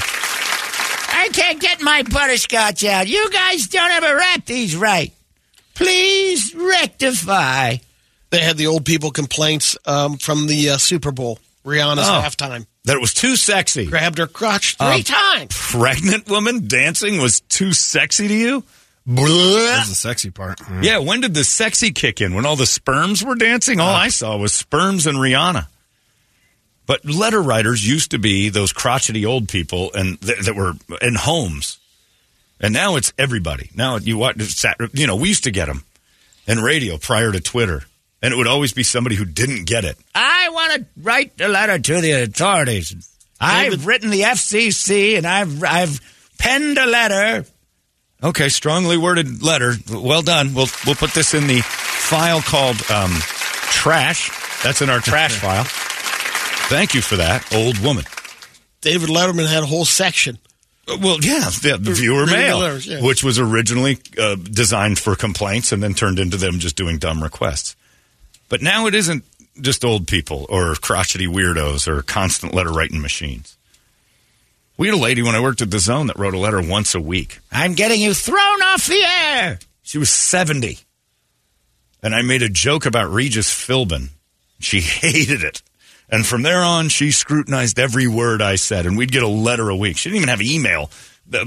[1.26, 3.08] I can't get my butterscotch out.
[3.08, 5.12] You guys don't ever wrap these right.
[5.74, 7.78] Please rectify.
[8.30, 11.40] They had the old people complaints um, from the uh, Super Bowl.
[11.66, 12.22] Rihanna's Oh.
[12.24, 13.88] halftime That it was too sexy.
[13.88, 15.56] grabbed her crotch three Um, times.
[15.58, 18.64] Pregnant woman dancing was too sexy to you?
[19.08, 20.60] That's the sexy part.
[20.82, 22.36] Yeah, when did the sexy kick in?
[22.36, 23.80] When all the sperms were dancing?
[23.80, 25.66] All I saw was sperms and Rihanna.
[26.86, 31.16] But letter writers used to be those crotchety old people and th- that were in
[31.16, 31.80] homes.
[32.60, 33.70] And now it's everybody.
[33.76, 35.84] Now you watch, sat- you know, we used to get them
[36.48, 37.84] in radio prior to Twitter.
[38.22, 39.98] And it would always be somebody who didn't get it.
[40.14, 42.96] I want to write a letter to the authorities.
[43.40, 46.00] I've written the FCC and I've I've
[46.38, 47.46] penned a letter
[48.24, 49.74] Okay, strongly worded letter.
[49.92, 50.54] Well done.
[50.56, 53.12] We'll we'll put this in the file called um,
[53.70, 54.32] trash.
[54.64, 55.66] That's in our trash file.
[56.68, 58.06] Thank you for that, old woman.
[58.82, 60.38] David Letterman had a whole section.
[60.88, 63.02] Uh, Well, yeah, the, the viewer mail, letters, yeah.
[63.02, 67.22] which was originally uh, designed for complaints and then turned into them just doing dumb
[67.22, 67.76] requests.
[68.50, 69.24] But now it isn't
[69.62, 73.58] just old people or crotchety weirdos or constant letter writing machines.
[74.78, 76.96] We had a lady when I worked at the Zone that wrote a letter once
[76.96, 77.40] a week.
[77.52, 79.60] I'm getting you thrown off the air.
[79.84, 80.80] She was 70.
[82.04, 84.10] And I made a joke about Regis Philbin.
[84.60, 85.62] She hated it.
[86.10, 89.70] And from there on, she scrutinized every word I said, and we'd get a letter
[89.70, 89.98] a week.
[89.98, 90.92] She didn't even have email.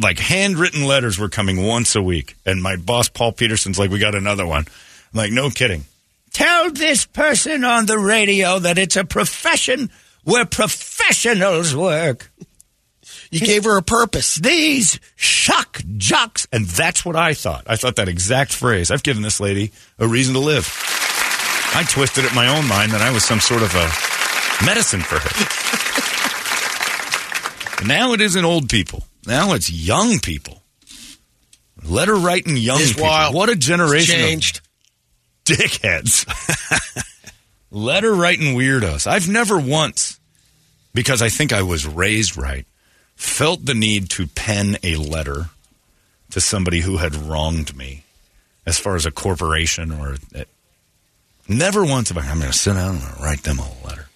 [0.01, 2.35] Like handwritten letters were coming once a week.
[2.45, 4.65] And my boss, Paul Peterson's like, we got another one.
[5.13, 5.85] I'm like, no kidding.
[6.33, 9.91] Tell this person on the radio that it's a profession
[10.25, 12.31] where professionals work.
[13.31, 14.37] You gave her a purpose.
[14.37, 16.47] These shock jocks.
[16.53, 17.65] And that's what I thought.
[17.67, 18.91] I thought that exact phrase.
[18.91, 20.67] I've given this lady a reason to live.
[21.75, 24.08] I twisted it in my own mind that I was some sort of a
[24.65, 25.31] medicine for her.
[27.87, 29.05] now it isn't old people.
[29.27, 30.63] Now it's young people.
[31.85, 33.05] Letter writing young It's people.
[33.07, 33.35] wild.
[33.35, 34.61] What a generation of Changed.
[35.45, 36.27] dickheads.
[37.71, 39.07] Letter writing weirdos.
[39.07, 40.19] I've never once,
[40.95, 42.67] because I think I was raised right,
[43.15, 45.47] felt the need to pen a letter
[46.31, 48.03] to somebody who had wronged me
[48.67, 50.17] as far as a corporation or.
[51.51, 54.08] Never once have I, I'm going to sit down and write them a letter.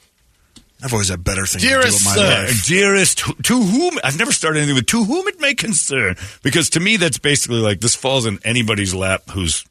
[0.82, 2.66] I've always had better things Dearest to do with my sir, life.
[2.66, 6.80] dearest, to, whom I've never started anything with to whom it may concern, because to
[6.80, 9.64] me that's basically like this falls in anybody's lap who's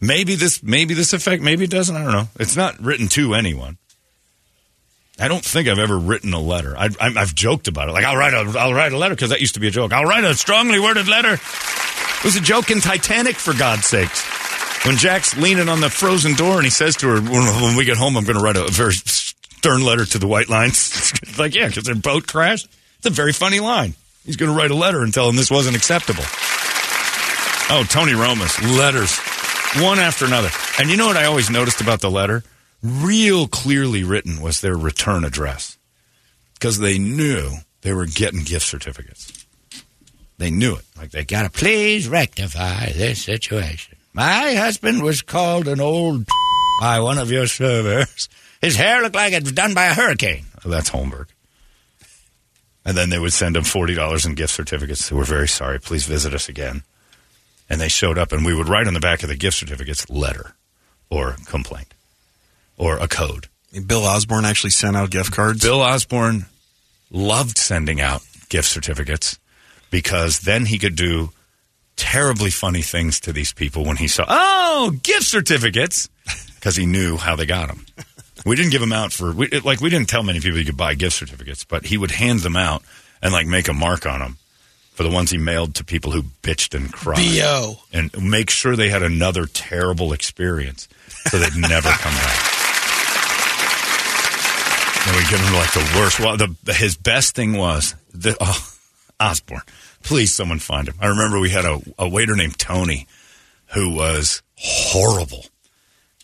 [0.00, 2.28] maybe this maybe this effect maybe it doesn't I don't know.
[2.40, 3.78] It's not written to anyone.
[5.18, 6.76] I don't think I've ever written a letter.
[6.76, 9.30] I, I, I've joked about it, like I'll write a I'll write a letter because
[9.30, 9.92] that used to be a joke.
[9.92, 11.34] I'll write a strongly worded letter.
[11.34, 14.24] It was a joke in Titanic, for God's sakes.
[14.84, 17.84] When Jack's leaning on the frozen door and he says to her, "When, when we
[17.84, 18.94] get home, I'm going to write a very
[19.66, 22.66] stern letter to the White Lines." Like, yeah, because their boat crashed.
[22.96, 23.94] It's a very funny line.
[24.24, 26.24] He's going to write a letter and tell them this wasn't acceptable.
[27.68, 29.18] Oh, Tony Romas, letters,
[29.82, 30.48] one after another.
[30.78, 32.42] And you know what I always noticed about the letter?
[32.82, 35.76] Real clearly written was their return address
[36.54, 37.50] because they knew
[37.82, 39.46] they were getting gift certificates.
[40.38, 40.84] They knew it.
[40.96, 43.96] Like they got to please rectify this situation.
[44.14, 46.26] My husband was called an old
[46.80, 48.30] by one of your servers.
[48.60, 50.46] His hair looked like it was done by a hurricane.
[50.64, 51.26] Oh, that's Holmberg.
[52.84, 55.10] And then they would send him $40 in gift certificates.
[55.10, 55.80] We're very sorry.
[55.80, 56.82] Please visit us again.
[57.68, 60.08] And they showed up, and we would write on the back of the gift certificates
[60.08, 60.54] letter
[61.10, 61.94] or complaint
[62.78, 63.48] or a code.
[63.86, 65.62] Bill Osborne actually sent out gift cards.
[65.62, 66.46] Bill Osborne
[67.10, 69.38] loved sending out gift certificates
[69.90, 71.30] because then he could do
[71.96, 76.08] terribly funny things to these people when he saw, oh, gift certificates,
[76.54, 77.84] because he knew how they got them.
[78.46, 80.64] We didn't give them out for, we, it- like, we didn't tell many people you
[80.64, 82.82] could buy gift certificates, but he would hand them out
[83.20, 84.38] and, like, make a mark on them
[84.94, 87.16] for the ones he mailed to people who bitched and cried.
[87.16, 87.80] B.O.
[87.92, 90.88] And make sure they had another terrible experience
[91.28, 92.52] so they'd never come back.
[95.06, 96.18] And we give him like the worst.
[96.20, 98.68] Well, the, his best thing was the oh,
[99.20, 99.62] Osborne.
[100.02, 100.94] Please, someone find him.
[101.00, 103.06] I remember we had a, a waiter named Tony
[103.74, 105.44] who was horrible.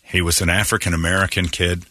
[0.01, 1.85] He was an African American kid,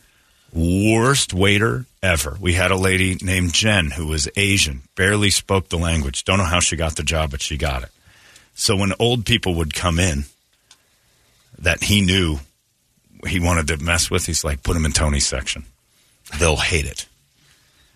[0.52, 2.36] worst waiter ever.
[2.40, 6.24] We had a lady named Jen who was Asian, barely spoke the language.
[6.24, 7.90] Don't know how she got the job, but she got it.
[8.54, 10.24] So when old people would come in
[11.58, 12.38] that he knew
[13.26, 15.64] he wanted to mess with, he's like, put him in Tony's section.
[16.38, 17.06] they'll hate it.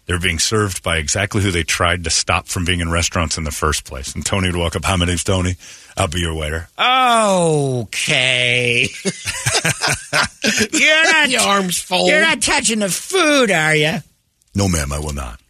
[0.07, 3.45] They're being served by exactly who they tried to stop from being in restaurants in
[3.45, 4.15] the first place.
[4.15, 5.57] And Tony would walk up, Hi, my name's Tony.
[5.97, 6.69] I'll be your waiter.
[6.79, 8.87] Okay.
[10.73, 12.09] you're not The arms fold.
[12.09, 13.99] you're not touching the food, are you?
[14.55, 15.41] No, ma'am, I will not.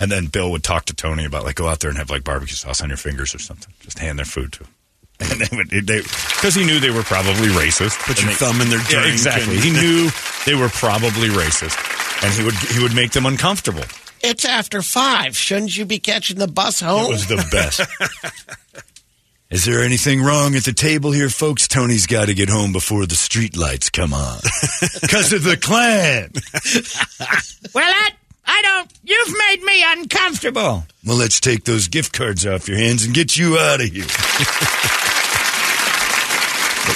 [0.00, 2.24] And then Bill would talk to Tony about like go out there and have like
[2.24, 3.72] barbecue sauce on your fingers or something.
[3.80, 4.68] Just hand their food to him.
[5.22, 7.96] And they would they because he knew they were probably racist.
[8.04, 9.56] Put And your they- thumb in their Yeah, exactly.
[9.60, 10.10] He knew
[10.46, 11.76] they were probably racist,
[12.22, 13.84] and he would he would make them uncomfortable.
[14.22, 15.36] It's after five.
[15.36, 17.06] Shouldn't you be catching the bus home?
[17.06, 17.80] It was the best.
[19.50, 21.68] Is there anything wrong at the table here, folks?
[21.68, 24.38] Tony's got to get home before the street lights come on.
[25.02, 26.30] Because of the Klan.
[27.74, 28.10] well, I,
[28.46, 28.90] I don't.
[29.04, 30.84] You've made me uncomfortable.
[31.04, 34.06] Well, let's take those gift cards off your hands and get you out of here.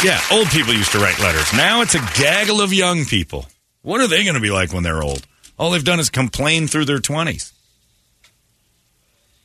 [0.02, 1.52] Yeah, old people used to write letters.
[1.52, 3.46] Now it's a gaggle of young people.
[3.86, 5.24] What are they going to be like when they're old?
[5.56, 7.52] All they've done is complain through their 20s.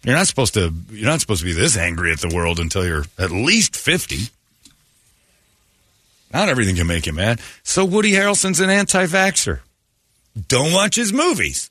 [0.04, 0.74] You're not supposed to.
[0.90, 4.32] You're not supposed to be this angry at the world until you're at least fifty.
[6.34, 7.40] Not everything can make you mad.
[7.62, 9.60] So Woody Harrelson's an anti-vaxxer.
[10.48, 11.70] Don't watch his movies.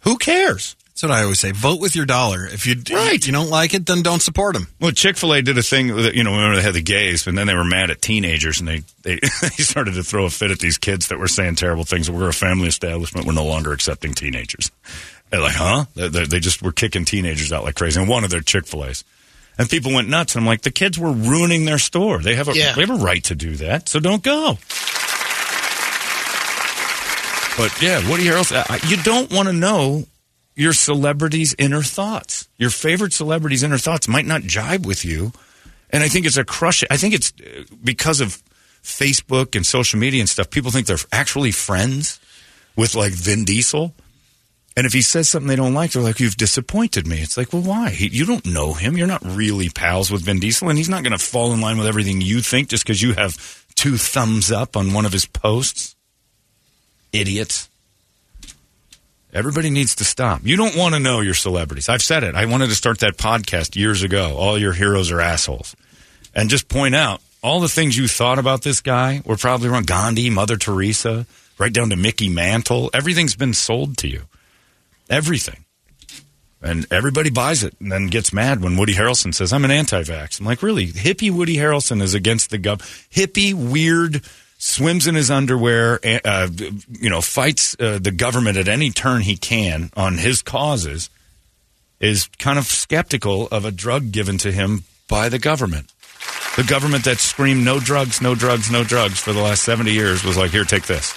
[0.00, 0.74] Who cares?
[1.00, 1.52] That's what I always say.
[1.52, 2.44] Vote with your dollar.
[2.44, 3.24] If you Right.
[3.24, 4.66] you don't like it, then don't support them.
[4.80, 5.94] Well, Chick Fil A did a thing.
[5.94, 8.58] With, you know, remember they had the gays, and then they were mad at teenagers,
[8.58, 11.54] and they they, they started to throw a fit at these kids that were saying
[11.54, 12.10] terrible things.
[12.10, 13.28] We're a family establishment.
[13.28, 14.72] We're no longer accepting teenagers.
[15.30, 15.84] They're like, huh?
[15.94, 18.00] They, they, they just were kicking teenagers out like crazy.
[18.00, 19.04] And one of their Chick Fil A's,
[19.56, 20.34] and people went nuts.
[20.34, 22.18] And I'm like, the kids were ruining their store.
[22.18, 22.72] They have a Yeah.
[22.74, 23.88] they have a right to do that.
[23.88, 24.58] So don't go.
[27.56, 30.04] But yeah, Woody Harrelson, I- you don't want to know
[30.58, 32.48] your celebrity's inner thoughts.
[32.58, 35.32] Your favorite celebrity's inner thoughts might not jibe with you.
[35.90, 36.82] And I think it's a crush.
[36.90, 38.42] I think it's uh, because of
[38.82, 40.50] Facebook and social media and stuff.
[40.50, 42.18] People think they're actually friends
[42.74, 43.94] with like Vin Diesel.
[44.76, 47.52] And if he says something they don't like, they're like, "You've disappointed me." It's like,
[47.52, 47.90] well, why?
[47.90, 48.96] He, you don't know him.
[48.96, 51.78] You're not really pals with Vin Diesel, and he's not going to fall in line
[51.78, 55.26] with everything you think just because you have two thumbs up on one of his
[55.26, 55.96] posts.
[57.12, 57.68] Idiots.
[59.38, 60.40] Everybody needs to stop.
[60.42, 61.88] You don't want to know your celebrities.
[61.88, 62.34] I've said it.
[62.34, 64.34] I wanted to start that podcast years ago.
[64.36, 65.76] All your heroes are assholes.
[66.34, 69.84] And just point out all the things you thought about this guy were probably wrong.
[69.84, 71.24] Gandhi, Mother Teresa,
[71.56, 72.90] right down to Mickey Mantle.
[72.92, 74.22] Everything's been sold to you.
[75.08, 75.64] Everything.
[76.60, 80.02] And everybody buys it and then gets mad when Woody Harrelson says, I'm an anti
[80.02, 80.40] vax.
[80.40, 80.88] I'm like, really?
[80.88, 82.80] Hippie Woody Harrelson is against the gov.
[83.08, 84.22] Hippie, weird,
[84.58, 86.48] swims in his underwear, eh, uh,
[86.90, 91.08] you know, fights uh, the government at any turn he can on his causes,
[92.00, 95.92] is kind of skeptical of a drug given to him by the government.
[96.56, 100.24] The government that screamed no drugs, no drugs, no drugs for the last 70 years
[100.24, 101.14] was like, here, take this.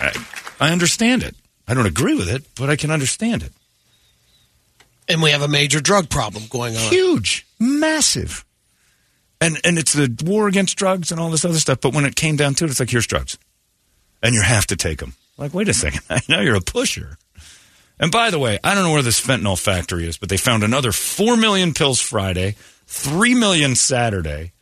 [0.00, 0.12] I,
[0.60, 1.34] I understand it.
[1.68, 3.52] I don't agree with it, but I can understand it.
[5.08, 6.92] and we have a major drug problem going on.
[6.92, 8.44] Huge, massive.
[9.40, 11.80] And and it's the war against drugs and all this other stuff.
[11.80, 13.38] But when it came down to it, it's like here's drugs,
[14.22, 15.14] and you have to take them.
[15.36, 17.18] Like, wait a second, I know you're a pusher.
[17.98, 20.62] And by the way, I don't know where this fentanyl factory is, but they found
[20.62, 24.52] another four million pills Friday, three million Saturday.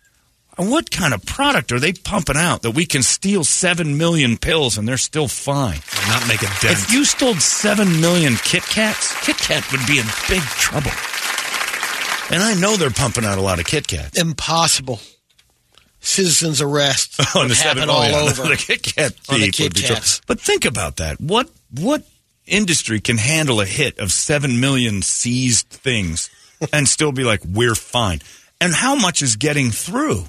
[0.57, 4.79] What kind of product are they pumping out that we can steal seven million pills
[4.79, 5.81] and they're still fine?
[6.07, 6.79] Not make a dent.
[6.79, 10.93] If you stole seven million Kit Kats, Kit Kat would be in big trouble.
[12.31, 14.19] And I know they're pumping out a lot of Kit Kats.
[14.21, 15.01] Impossible.
[16.01, 18.43] Citizens arrest Oh, the seven- all oh, over.
[18.49, 19.85] The Kit Kat On the thief Kit.
[19.87, 20.21] Kats.
[20.27, 21.21] But think about that.
[21.21, 22.03] What what
[22.47, 26.29] industry can handle a hit of seven million seized things
[26.73, 28.21] and still be like, we're fine?
[28.61, 30.25] And how much is getting through?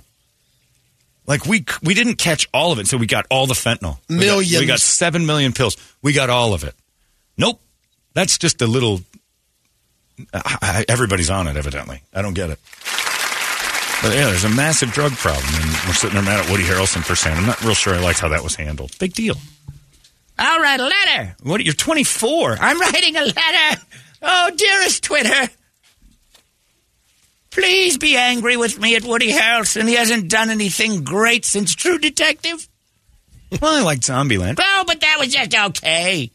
[1.28, 3.98] Like we we didn't catch all of it, so we got all the fentanyl.
[4.10, 4.60] We got- Millions.
[4.60, 5.76] we got seven million pills.
[6.02, 6.76] We got all of it.
[7.38, 7.60] Nope,
[8.14, 9.02] that's just a little.
[10.34, 12.02] I, everybody's on it, evidently.
[12.14, 12.60] I don't get it.
[14.02, 17.04] But yeah, there's a massive drug problem, and we're sitting there mad at Woody Harrelson
[17.04, 17.38] for saying.
[17.38, 18.98] I'm not real sure I liked how that was handled.
[19.00, 19.36] Big deal.
[20.38, 21.36] I'll write a letter.
[21.44, 21.64] What?
[21.64, 22.58] You're 24.
[22.60, 23.82] I'm writing a letter.
[24.22, 25.50] Oh, dearest Twitter.
[27.52, 29.88] Please be angry with me at Woody Harrelson.
[29.88, 32.68] He hasn't done anything great since True Detective.
[33.62, 34.60] Well, I like Zombieland.
[34.60, 36.32] Oh, but that was just okay.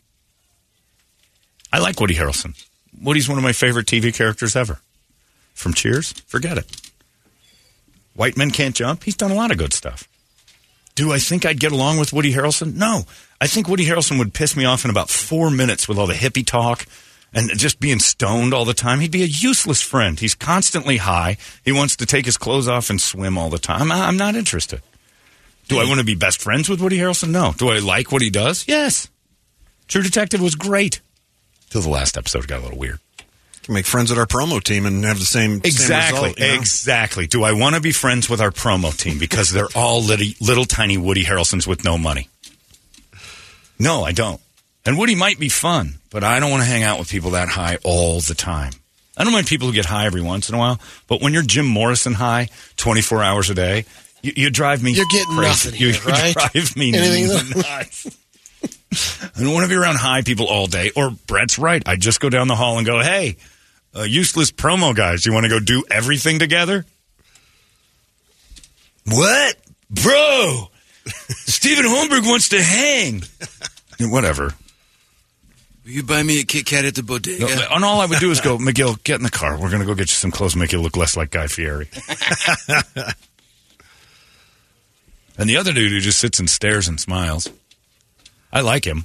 [1.73, 2.55] I like Woody Harrelson.
[3.01, 4.81] Woody's one of my favorite TV characters ever.
[5.55, 6.67] From Cheers, forget it.
[8.15, 10.07] White Men Can't Jump, he's done a lot of good stuff.
[10.95, 12.75] Do I think I'd get along with Woody Harrelson?
[12.75, 13.05] No.
[13.41, 16.15] I think Woody Harrelson would piss me off in about four minutes with all the
[16.15, 16.85] hippie talk
[17.33, 19.01] and just being stoned all the time.
[19.01, 20.19] He'd be a useless friend.
[20.19, 21.37] He's constantly high.
[21.65, 23.91] He wants to take his clothes off and swim all the time.
[23.93, 24.83] I'm not interested.
[25.69, 27.31] Do I want to be best friends with Woody Harrelson?
[27.31, 27.55] No.
[27.57, 28.67] Do I like what he does?
[28.67, 29.09] Yes.
[29.87, 31.01] True Detective was great.
[31.71, 32.99] Till the last episode got a little weird.
[33.63, 35.71] Can make friends with our promo team and have the same Exactly.
[35.71, 36.55] Same result, you know?
[36.55, 37.27] Exactly.
[37.27, 40.65] Do I want to be friends with our promo team because they're all little, little
[40.65, 42.29] tiny Woody Harrelsons with no money?
[43.79, 44.41] No, I don't.
[44.85, 47.49] And Woody might be fun, but I don't want to hang out with people that
[47.49, 48.73] high all the time.
[49.17, 51.43] I don't mind people who get high every once in a while, but when you're
[51.43, 52.49] Jim Morrison high
[52.79, 53.85] 24 hours a day,
[54.23, 55.69] you, you drive me You're getting crazy.
[55.69, 56.29] nothing you, here, right?
[56.55, 58.17] you drive me Anything- nuts.
[58.93, 60.91] I don't want to be around high people all day.
[60.97, 61.83] Or Brett's right.
[61.87, 63.37] I just go down the hall and go, hey,
[63.95, 66.85] uh, useless promo guys, you want to go do everything together?
[69.07, 69.57] What?
[69.91, 70.69] Bro,
[71.05, 73.23] Stephen Holmberg wants to hang.
[74.01, 74.55] Whatever.
[75.85, 77.47] Will you buy me a Kit Kat at the bodega?
[77.47, 79.59] No, and all I would do is go, McGill, get in the car.
[79.59, 81.89] We're going to go get you some clothes, make you look less like Guy Fieri.
[85.37, 87.49] and the other dude who just sits and stares and smiles.
[88.53, 89.05] I like him.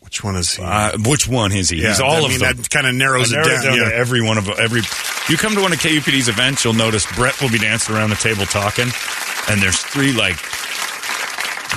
[0.00, 0.62] Which one is he?
[0.62, 1.80] Uh, which one is he?
[1.80, 2.56] Yeah, He's all I of mean, them.
[2.56, 3.90] that kinda narrows I it narrowed down, to yeah.
[3.94, 4.82] every one of every.
[5.28, 8.16] You come to one of KUPD's events, you'll notice Brett will be dancing around the
[8.16, 8.88] table talking,
[9.48, 10.36] and there's three like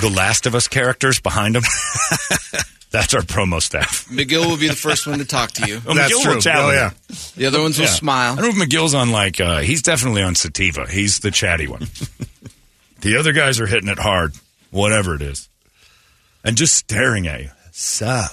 [0.02, 1.62] the Last of Us characters behind him.
[2.90, 4.06] That's our promo staff.
[4.08, 5.80] McGill will be the first one to talk to you.
[5.86, 6.34] Well, That's McGill true.
[6.34, 6.90] will chat Oh, yeah.
[7.36, 7.90] The other ones will Yeah.
[7.92, 8.32] smile.
[8.34, 10.86] I don't know if McGill's on like uh, he's definitely on sativa.
[10.88, 11.86] He's the chatty one.
[13.00, 14.32] the other guys are hitting it hard,
[14.70, 15.48] whatever it is,
[16.46, 17.50] and just staring at you.
[17.72, 18.30] Sup?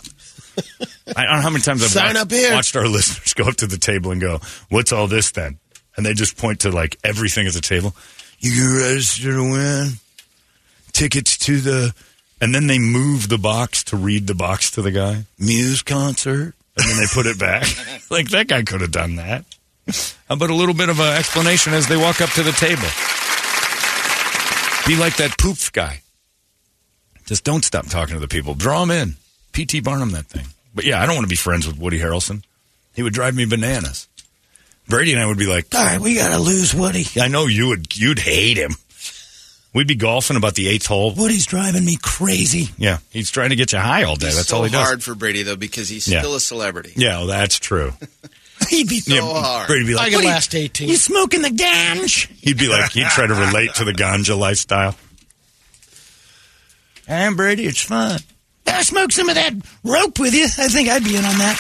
[1.18, 2.54] I don't know how many times I've Sign watched, up here.
[2.54, 4.40] watched our listeners go up to the table and go,
[4.70, 5.58] "What's all this then?"
[5.98, 7.94] And they just point to like everything at the table.
[8.40, 9.90] You can register to win
[10.92, 11.94] tickets to the,
[12.40, 15.26] and then they move the box to read the box to the guy.
[15.40, 17.66] Muse concert, and then they put it back.
[18.12, 19.44] like that guy could have done that.
[20.30, 22.88] How about a little bit of an explanation as they walk up to the table?
[24.88, 26.02] Be like that poof guy.
[27.26, 28.54] Just don't stop talking to the people.
[28.54, 29.16] Draw them in.
[29.54, 29.80] P.T.
[29.82, 30.46] Barnum, that thing.
[30.76, 32.44] But yeah, I don't want to be friends with Woody Harrelson.
[32.96, 34.08] He would drive me bananas.
[34.90, 37.06] Brady and I would be like, all right, we got to lose Woody.
[37.20, 38.72] I know you would, you'd hate him.
[39.74, 41.14] We'd be golfing about the eighth hole.
[41.16, 42.70] Woody's driving me crazy.
[42.78, 44.28] Yeah, he's trying to get you high all day.
[44.28, 44.86] It's That's so all he does.
[44.86, 46.20] hard for Brady though because he's Yeah.
[46.20, 46.94] still a celebrity.
[46.96, 47.94] Yeah, well, that's true.
[48.70, 49.68] He'd be so Yeah, hard.
[49.68, 50.90] Brady'd be like, I can "What are you- last 18.
[50.90, 52.28] You smoking the ganja?
[52.42, 54.96] He'd be like, he'd try to relate to the ganja lifestyle.
[57.08, 58.20] And Brady, it's fun.
[58.66, 60.46] Can I smoke some of that rope with you.
[60.46, 61.58] I think I'd be in on that.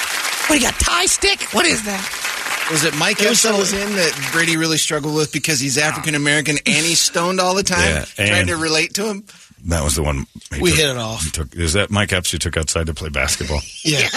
[0.47, 1.41] What, do you got Thai stick?
[1.53, 2.67] What is that?
[2.71, 5.77] Was it Mike It Epps that was in that Brady really struggled with because he's
[5.77, 7.79] African American and he's stoned all the time?
[7.81, 9.25] Yeah, Trying and- to relate to him.
[9.65, 10.25] That was the one.
[10.53, 11.23] he We took- hit it off.
[11.23, 13.61] he Took, is that Mike Epps you took outside to play basketball?
[13.83, 14.07] Yeah.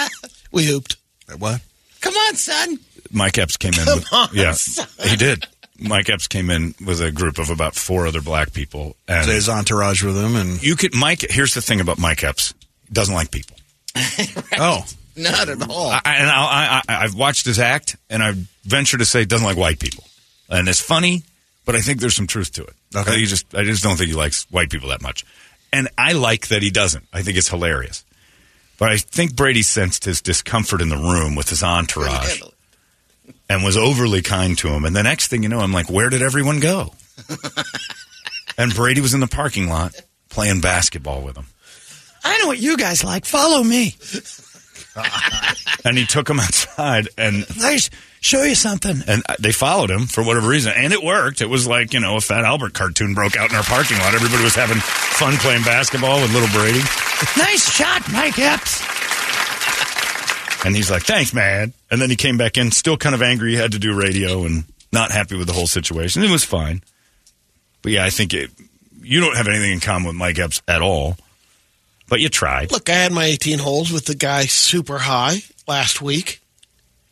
[0.51, 0.95] We hooped.
[1.37, 1.61] what?
[2.01, 2.79] Come on, son.
[3.11, 3.85] Mike Epps came in.
[3.85, 4.87] Come with, on, yeah, son.
[5.09, 5.45] he did.
[5.79, 9.31] Mike Epps came in with a group of about four other black people, and So
[9.31, 11.25] his entourage with him, and you could Mike.
[11.29, 12.53] Here's the thing about Mike Epps:
[12.87, 13.57] he doesn't like people.
[14.57, 15.89] oh, Not at all.
[15.89, 19.57] I, and I, I, I've watched his act, and I venture to say doesn't like
[19.57, 20.03] white people,
[20.49, 21.23] and it's funny,
[21.65, 22.73] but I think there's some truth to it.
[22.95, 23.19] Okay.
[23.19, 25.25] he just, I just don't think he likes white people that much,
[25.73, 27.05] and I like that he doesn't.
[27.13, 28.05] I think it's hilarious,
[28.77, 32.53] but I think Brady sensed his discomfort in the room with his entourage Handle it.
[33.49, 34.85] And was overly kind to him.
[34.85, 36.93] And the next thing you know, I'm like, where did everyone go?
[38.57, 39.93] and Brady was in the parking lot
[40.29, 41.45] playing basketball with him.
[42.23, 43.25] I know what you guys like.
[43.25, 43.95] Follow me.
[45.85, 47.89] and he took him outside and let's
[48.19, 49.01] show you something.
[49.07, 51.41] And they followed him for whatever reason, and it worked.
[51.41, 54.13] It was like you know a Fat Albert cartoon broke out in our parking lot.
[54.15, 56.79] Everybody was having fun playing basketball with little Brady.
[57.37, 58.96] nice shot, Mike Epps.
[60.65, 63.51] And he's like, "Thanks, man." And then he came back in, still kind of angry.
[63.51, 66.23] He had to do radio and not happy with the whole situation.
[66.23, 66.81] It was fine,
[67.81, 68.49] but yeah, I think it,
[69.01, 71.17] you don't have anything in common with Mike Epps at all.
[72.09, 72.71] But you tried.
[72.71, 76.41] Look, I had my 18 holes with the guy super high last week.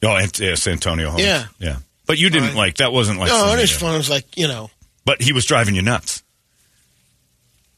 [0.02, 1.24] Oh, and, yes, Antonio Holmes.
[1.24, 1.46] Yeah.
[1.60, 1.78] yeah.
[2.06, 2.94] But you didn't like that.
[2.94, 3.96] Wasn't like No, it was fun.
[3.96, 4.70] It was like, you know.
[5.04, 6.24] But he was driving you nuts.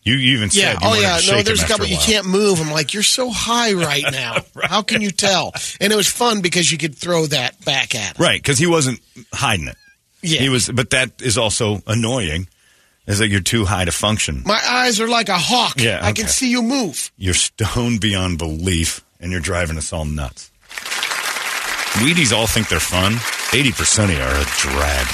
[0.03, 0.73] You, you even Yeah.
[0.73, 1.17] said, you Oh, yeah.
[1.19, 1.85] to No, shake there's a couple.
[1.85, 2.61] after You can't move.
[2.61, 4.37] I'm like, you're so high right now.
[4.63, 5.53] How can you tell?
[5.81, 8.23] And it was fun because you could throw that back at him.
[8.23, 8.41] right?
[8.41, 8.99] Because he wasn't
[9.33, 9.75] hiding it.
[10.21, 10.39] Yeah.
[10.41, 12.47] He was, but that is also annoying.
[13.05, 14.43] Is that you're too high to function?
[14.45, 15.75] My eyes are like a hawk.
[15.79, 17.09] Yeah, I can see you move.
[17.17, 20.51] You're stoned beyond belief, and you're driving us all nuts.
[22.03, 23.15] Wheaties all think they're fun.
[23.57, 25.07] Eighty percent of you are a drag.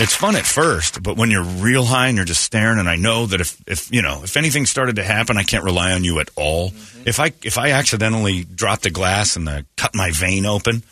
[0.00, 2.96] It's fun at first, but when you're real high and you're just staring, and I
[2.96, 6.04] know that if, if you know if anything started to happen, I can't rely on
[6.04, 6.72] you at all.
[7.04, 10.82] If I if I accidentally dropped a glass and uh, cut my vein open,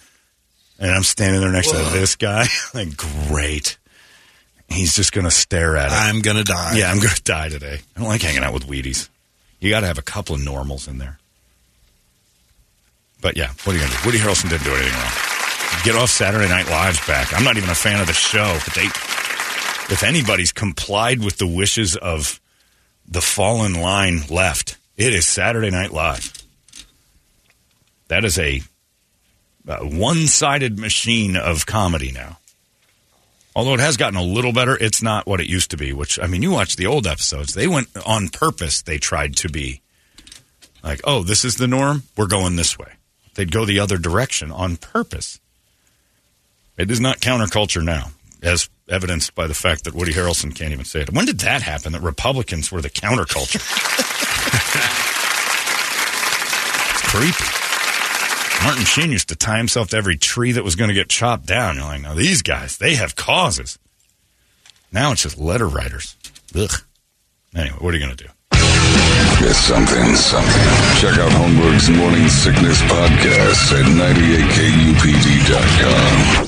[0.78, 2.44] and I'm standing there next to this guy,
[2.74, 2.96] like
[3.28, 3.78] great.
[4.68, 5.94] he's just going to stare at it.
[5.94, 6.76] I'm gonna die.
[6.76, 7.80] yeah, I'm going to die today.
[7.96, 9.08] I don't like hanging out with Wheaties.
[9.58, 11.18] You got to have a couple of normals in there.
[13.22, 13.96] But yeah, what are you to do?
[14.04, 15.37] Woody Harrelson didn't do anything wrong.
[15.84, 17.32] Get off Saturday Night Live's back.
[17.32, 18.84] I'm not even a fan of the show, but they,
[19.94, 22.40] if anybody's complied with the wishes of
[23.06, 26.32] the fallen line left, it is Saturday Night Live.
[28.08, 28.62] That is a,
[29.66, 32.38] uh one-sided machine of comedy now.
[33.56, 35.92] Although it has gotten a little better, it's not what it used to be.
[35.92, 38.82] Which I mean, you watch the old episodes; they went on purpose.
[38.82, 39.80] They tried to be
[40.82, 42.02] like, "Oh, this is the norm.
[42.16, 42.92] We're going this way."
[43.34, 45.40] They'd go the other direction on purpose.
[46.78, 50.84] It is not counterculture now, as evidenced by the fact that Woody Harrelson can't even
[50.84, 51.12] say it.
[51.12, 51.92] When did that happen?
[51.92, 53.56] That Republicans were the counterculture?
[56.90, 58.64] it's creepy.
[58.64, 61.46] Martin Sheen used to tie himself to every tree that was going to get chopped
[61.46, 61.74] down.
[61.76, 63.78] You're like, now these guys, they have causes.
[64.92, 66.16] Now it's just letter writers.
[66.54, 66.70] Ugh.
[67.54, 68.30] Anyway, what are you going to do?
[69.40, 70.62] It's something, something.
[71.00, 73.84] Check out Holmberg's Morning Sickness Podcast at
[75.44, 76.47] 98kupd.com.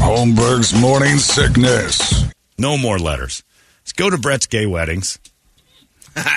[0.00, 2.24] Holmberg's Morning Sickness.
[2.58, 3.42] No more letters.
[3.82, 5.18] Let's go to Brett's gay weddings.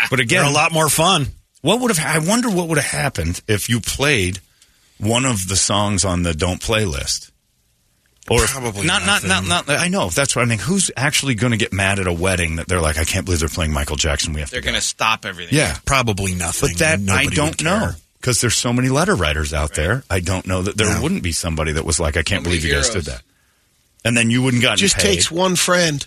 [0.10, 1.28] But again, They're a lot more fun.
[1.62, 2.24] What would have?
[2.24, 4.40] I wonder what would have happened if you played
[5.00, 7.32] one of the songs on the "Don't Play" list.
[8.30, 9.74] Or Probably not, not, not, nothing.
[9.76, 9.82] not.
[9.84, 10.60] I know that's what I mean.
[10.60, 13.40] Who's actually going to get mad at a wedding that they're like, I can't believe
[13.40, 14.34] they're playing Michael Jackson.
[14.34, 14.66] We have They're to.
[14.66, 15.58] going to stop everything.
[15.58, 16.70] Yeah, Probably nothing.
[16.72, 17.92] but that I Nobody would don't know
[18.22, 20.04] because there's so many letter writers out there.
[20.10, 21.02] I don't know that there Yeah.
[21.02, 23.24] wouldn't be somebody that was like, I can't So believe you guys did that.
[24.06, 25.04] And then you wouldn't gotten It just paid.
[25.16, 26.06] takes one friend.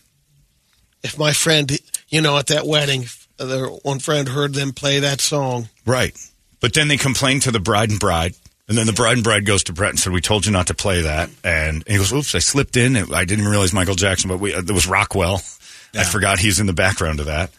[1.02, 1.78] If my friend,
[2.08, 3.06] you know, at that wedding,
[3.38, 5.68] their one friend heard them play that song.
[5.84, 6.16] Right.
[6.60, 8.34] But then they complain to the bride and bride.
[8.68, 10.66] And then the bride and bride goes to Brett and said, "We told you not
[10.66, 12.96] to play that." And he goes, "Oops, I slipped in.
[13.14, 15.40] I didn't realize Michael Jackson, but we, uh, there was Rockwell.
[15.94, 17.50] I forgot he's in the background of that."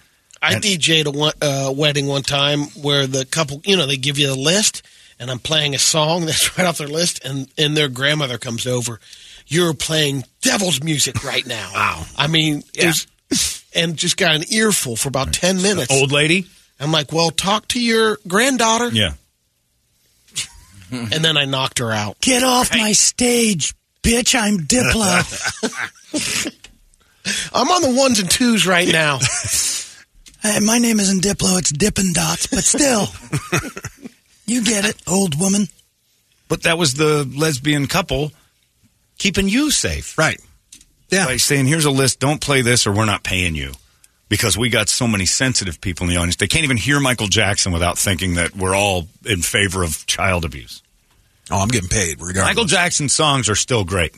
[0.41, 3.95] I And- DJ'd a one, uh, wedding one time where the couple, you know, they
[3.95, 4.81] give you a list,
[5.19, 8.65] and I'm playing a song that's right off their list, and and their grandmother comes
[8.67, 8.99] over.
[9.47, 11.71] You're playing devil's music right now.
[11.73, 12.03] Wow.
[12.17, 13.07] I mean, there's,
[13.73, 15.91] and just got an earful for about ten minutes.
[15.91, 16.47] Old lady.
[16.79, 19.13] I'm like, well, talk to your granddaughter, Yeah.
[20.91, 22.19] and then I knocked her out.
[22.21, 24.35] Get off my stage, bitch.
[24.39, 25.23] I'm Diplo.
[27.53, 29.17] I'm on the ones and twos right now.
[30.43, 33.07] Hey, my name isn't Diplo, it's Dippin' Dots, but still.
[34.47, 35.67] You get it, old woman.
[36.47, 38.31] But that was the lesbian couple
[39.17, 40.17] keeping you safe.
[40.17, 40.39] Right.
[41.09, 41.25] Yeah.
[41.25, 42.19] By saying, "Here's a list.
[42.19, 43.73] Don't play this, or we're not paying you."
[44.29, 47.27] Because we got so many sensitive people in the audience, they can't even hear Michael
[47.27, 50.81] Jackson without thinking that we're all in favor of child abuse.
[51.49, 52.55] Oh, I'm getting paid regardless.
[52.55, 54.13] Michael Jackson songs are still great.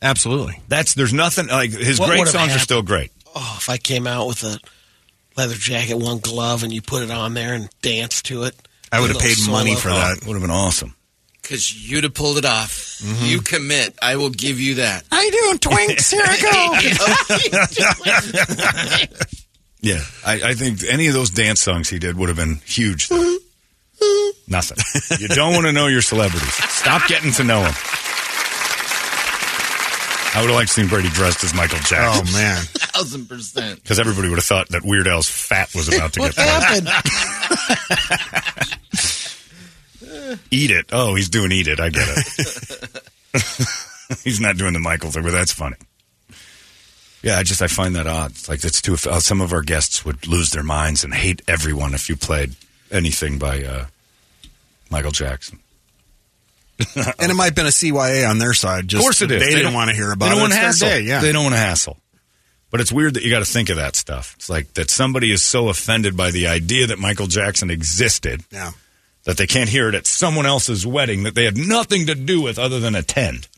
[0.00, 0.60] Absolutely.
[0.68, 3.10] That's there's nothing like his What great would've songs are still great.
[3.34, 4.58] Oh, if I came out with a
[5.36, 8.54] leather jacket, one glove, and you put it on there and dance to it,
[8.92, 9.80] I would have A little paid money solo.
[9.80, 10.26] for that.
[10.26, 10.94] Would have been awesome.
[11.42, 12.98] Because you'd have pulled it off.
[13.02, 13.24] Mm-hmm.
[13.26, 13.98] You commit.
[14.02, 15.04] I will give you that.
[15.10, 16.10] I do, twinks.
[16.12, 16.36] Here I
[19.08, 19.16] go.
[19.82, 23.08] Yeah, I, I think any of those dance songs he did would have been huge.
[23.08, 24.04] Mm-hmm.
[24.04, 24.52] Mm-hmm.
[24.52, 24.76] Nothing.
[25.18, 26.52] You don't want to know your celebrities.
[26.52, 27.72] Stop getting to know them.
[30.32, 32.26] I would have liked to see Brady dressed as Michael Jackson.
[32.28, 32.56] Oh man.
[32.64, 33.82] Thousand percent.
[33.82, 36.46] Because everybody would have thought that Weird Al's fat was about to get played.
[36.46, 36.88] happened?
[40.50, 40.86] Eat it.
[40.92, 41.80] Oh, he's doing eat it.
[41.80, 43.02] I get it.
[44.24, 45.76] he's not doing the Michael thing, but that's funny.
[47.22, 48.30] Yeah, I just I find that odd.
[48.30, 48.94] It's like it's too.
[48.94, 52.54] Uh, some of our guests would lose their minds and hate everyone if you played
[52.90, 53.86] anything by uh,
[54.90, 55.58] Michael Jackson.
[57.18, 58.88] and it might have been a CYA on their side.
[58.88, 59.40] Just of course it is.
[59.42, 60.40] They, didn't don't- want to hear about they don't it.
[60.42, 61.02] want to It's their hassle.
[61.02, 61.20] day, yeah.
[61.20, 61.96] They don't want to hassle.
[62.70, 64.34] But it's weird that you got to think of that stuff.
[64.36, 68.70] It's like that somebody is so offended by the idea that Michael Jackson existed yeah.
[69.24, 72.40] that they can't hear it at someone else's wedding that they had nothing to do
[72.40, 73.48] with other than attend.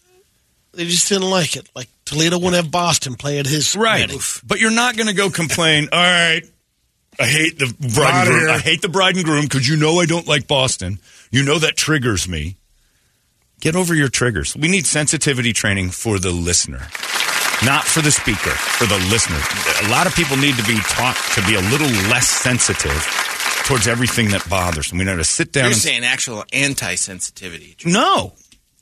[0.72, 1.68] They just didn't like it.
[1.74, 4.18] Like Toledo wouldn't have Boston play at his wedding.
[4.46, 6.42] But you're not going to go complain, all right,
[7.20, 8.50] I hate the bride and groom.
[8.50, 10.98] I hate the bride and groom because you know I don't like Boston.
[11.30, 12.56] You know that triggers me.
[13.62, 14.56] Get over your triggers.
[14.56, 16.88] We need sensitivity training for the listener.
[17.64, 19.38] Not for the speaker, for the listener.
[19.86, 22.90] A lot of people need to be taught to be a little less sensitive
[23.64, 24.98] towards everything that bothers them.
[24.98, 27.76] We know to sit down You're and saying actual anti-sensitivity.
[27.86, 28.32] no.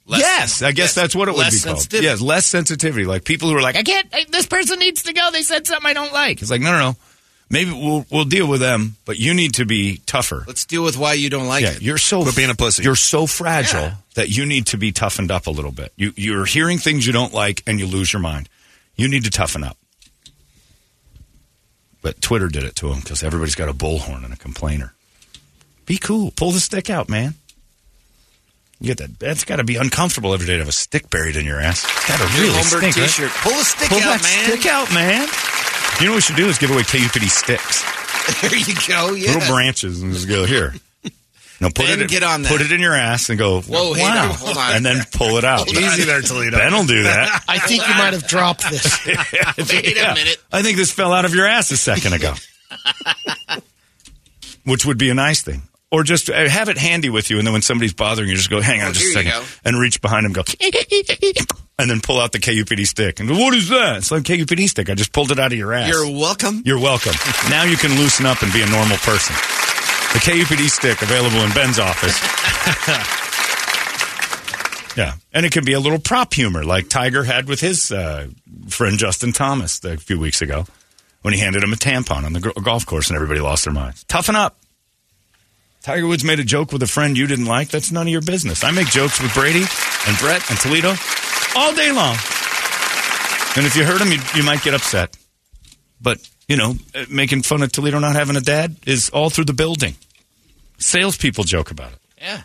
[0.07, 1.76] Less yes, I guess that's what it would be called.
[1.78, 2.07] sensitivity.
[2.07, 3.05] Yes, less sensitivity.
[3.05, 4.09] Like people who are like, I can't.
[4.12, 5.31] I, this person needs to go.
[5.31, 6.43] They said something I don't like.
[6.43, 6.97] It's like, no, no, no.
[7.53, 10.44] Maybe we'll we'll deal with them, but you need to be tougher.
[10.46, 11.82] Let's deal with why you don't like yeah, it.
[11.82, 12.84] you're so Quit being a pussy.
[12.84, 13.94] You're so fragile Yeah.
[14.14, 15.92] that you need to be toughened up a little bit.
[15.96, 18.48] You you're hearing things you don't like and you lose your mind.
[18.94, 19.76] You need to toughen up.
[22.03, 24.94] But Twitter did it to him because everybody's got a bullhorn and a complainer.
[25.86, 26.30] Be cool.
[26.36, 27.34] Pull the stick out, man.
[28.80, 29.18] You get that.
[29.18, 31.84] That's got to be uncomfortable every day to have a stick buried in your ass.
[32.09, 32.82] Got to really stink.
[32.82, 32.94] right?
[32.94, 33.30] T-shirt.
[33.42, 34.57] Pull a stick Pull out, that man.
[34.57, 35.28] stick out, man.
[36.01, 37.84] You know what we should do is give away KUPD sticks,
[38.42, 39.12] There you go.
[39.14, 39.34] Yeah.
[39.34, 40.74] little branches, and just go here.
[41.61, 42.03] No, put Ben, it.
[42.03, 42.48] in- get on that.
[42.51, 43.61] Put it in your ass and go.
[43.61, 44.76] Whoa, hey, wow, there, hold on.
[44.76, 45.66] and then pull it out.
[45.68, 45.82] Hold on.
[45.82, 46.57] Easy there, Toledo.
[46.57, 47.44] Ben will do that.
[47.48, 49.07] I think you might have dropped this.
[49.07, 50.38] Wait a minute.
[50.51, 52.32] I think this fell out of your ass a second ago,
[54.64, 55.62] which would be a nice thing.
[55.93, 58.49] Or just uh, have it handy with you, and then when somebody's bothering you, just
[58.49, 59.32] go, hang on Oh, just a second,
[59.64, 60.45] and reach behind him, go,
[61.80, 63.18] and then pull out the KUPD stick.
[63.18, 63.97] And go, what is that?
[63.97, 64.88] It's like KUPD stick.
[64.88, 65.88] I just pulled it out of your ass.
[65.88, 66.62] You're welcome.
[66.64, 67.14] You're welcome.
[67.51, 69.34] now you can loosen up and be a normal person.
[70.12, 72.16] The KUPD stick available in Ben's office.
[74.97, 78.28] yeah, and it can be a little prop humor like Tiger had with his uh,
[78.68, 80.66] friend Justin Thomas a few weeks ago
[81.22, 84.05] when he handed him a tampon on the golf course and everybody lost their minds.
[84.05, 84.57] Toughen up.
[85.83, 87.68] Tiger Woods made a joke with a friend you didn't like.
[87.68, 88.62] That's none of your business.
[88.62, 89.64] I make jokes with Brady
[90.07, 90.95] and Brett and Toledo
[91.57, 92.16] all day long.
[93.57, 95.16] And if you hurt him, you, you might get upset.
[96.01, 96.18] But,
[96.49, 99.55] you know, uh, making fun of Toledo not having a dad is all through the
[99.55, 99.97] building.
[100.78, 101.99] Salespeople joke about it.
[102.18, 102.43] Yeah.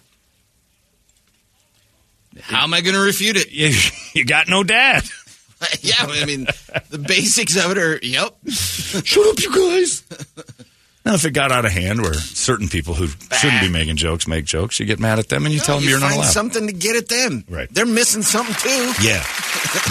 [2.41, 3.51] How am I going to refute it?
[3.51, 3.73] You,
[4.13, 5.03] you got no dad.
[5.81, 6.47] yeah, I mean,
[6.89, 8.35] the basics of it are, yep.
[8.47, 10.03] Shut up, you guys.
[11.05, 14.27] Now, if it got out of hand where certain people who shouldn't be making jokes
[14.27, 16.23] make jokes, you get mad at them and you tell them you you're not allowed.
[16.25, 17.43] something to get at them.
[17.47, 17.71] Right.
[17.71, 18.91] They're missing something too.
[19.03, 19.23] Yeah.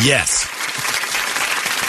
[0.03, 0.49] yes.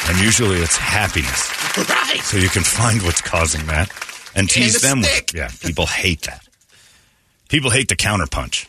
[0.08, 1.52] And usually it's happiness.
[1.90, 2.22] Right.
[2.22, 3.92] So you can find what's causing that
[4.36, 5.32] and tease a them stick.
[5.34, 5.36] with.
[5.36, 6.48] Yeah, people hate that.
[7.50, 8.68] People hate the counterpunch.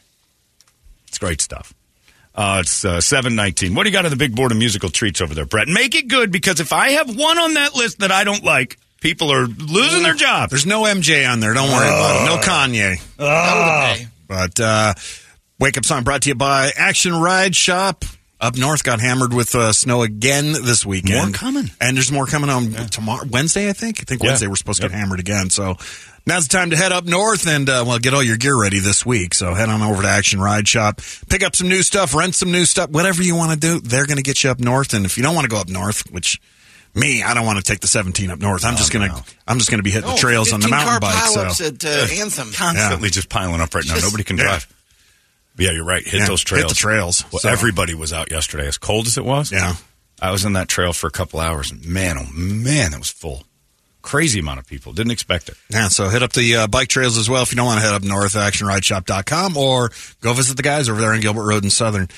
[1.09, 1.75] It's great stuff.
[2.35, 3.75] Uh, it's uh, seven nineteen.
[3.75, 5.69] What do you got on the big board of musical treats over there, Brett?
[5.69, 8.79] Make it good because if I have one on that list that I don't like,
[9.01, 10.51] people are losing their jobs.
[10.51, 11.55] There's no MJ on there.
[11.55, 12.27] Don't worry about it.
[12.27, 13.03] No Kanye.
[13.19, 14.07] Okay.
[14.29, 14.95] But uh,
[15.59, 18.05] wake up song brought to you by Action Ride Shop.
[18.39, 21.15] Up north got hammered with uh, snow again this weekend.
[21.31, 21.71] More coming.
[21.81, 23.71] and there's more coming on tomorrow, Wednesday.
[23.71, 24.01] I think.
[24.01, 24.29] I think Yeah.
[24.31, 25.49] Wednesday we're supposed to get hammered again.
[25.49, 25.77] So
[26.27, 28.79] now's the time to head up north and uh, well get all your gear ready
[28.79, 29.33] this week.
[29.33, 32.53] So head on over to Action Ride Shop, pick up some new stuff, rent some
[32.53, 33.81] new stuff, whatever you want to do.
[33.81, 34.93] They're going to get you up north.
[34.93, 36.39] And if you don't want to go up north, which
[36.97, 38.65] me, I don't want to take the 17 up north.
[38.65, 39.21] I'm just gonna no.
[39.47, 41.15] I'm just gonna be hitting Oh, the trails on the mountain bike.
[41.25, 42.51] So pileups at uh, Anthem.
[42.53, 43.95] Constantly just piling up right now.
[43.95, 44.45] Just- Nobody can yeah.
[44.45, 44.67] drive.
[45.57, 46.03] But yeah, you're right.
[46.05, 46.69] Hit Yeah, those hit trails.
[46.71, 47.25] the trails.
[47.33, 49.53] Well, So- everybody was out yesterday, as cold as it was.
[49.53, 49.75] Yeah.
[50.21, 51.71] I was on that trail for a couple hours.
[51.71, 53.45] and Man, oh man, it was full.
[54.03, 54.93] Crazy amount of people.
[54.93, 55.57] Didn't expect it.
[55.69, 57.85] Yeah, so hit up the uh, bike trails as well if you don't want to
[57.87, 59.91] head up north, actionrideshop.com, or
[60.21, 62.09] go visit the guys over there on Gilbert Road in Southern.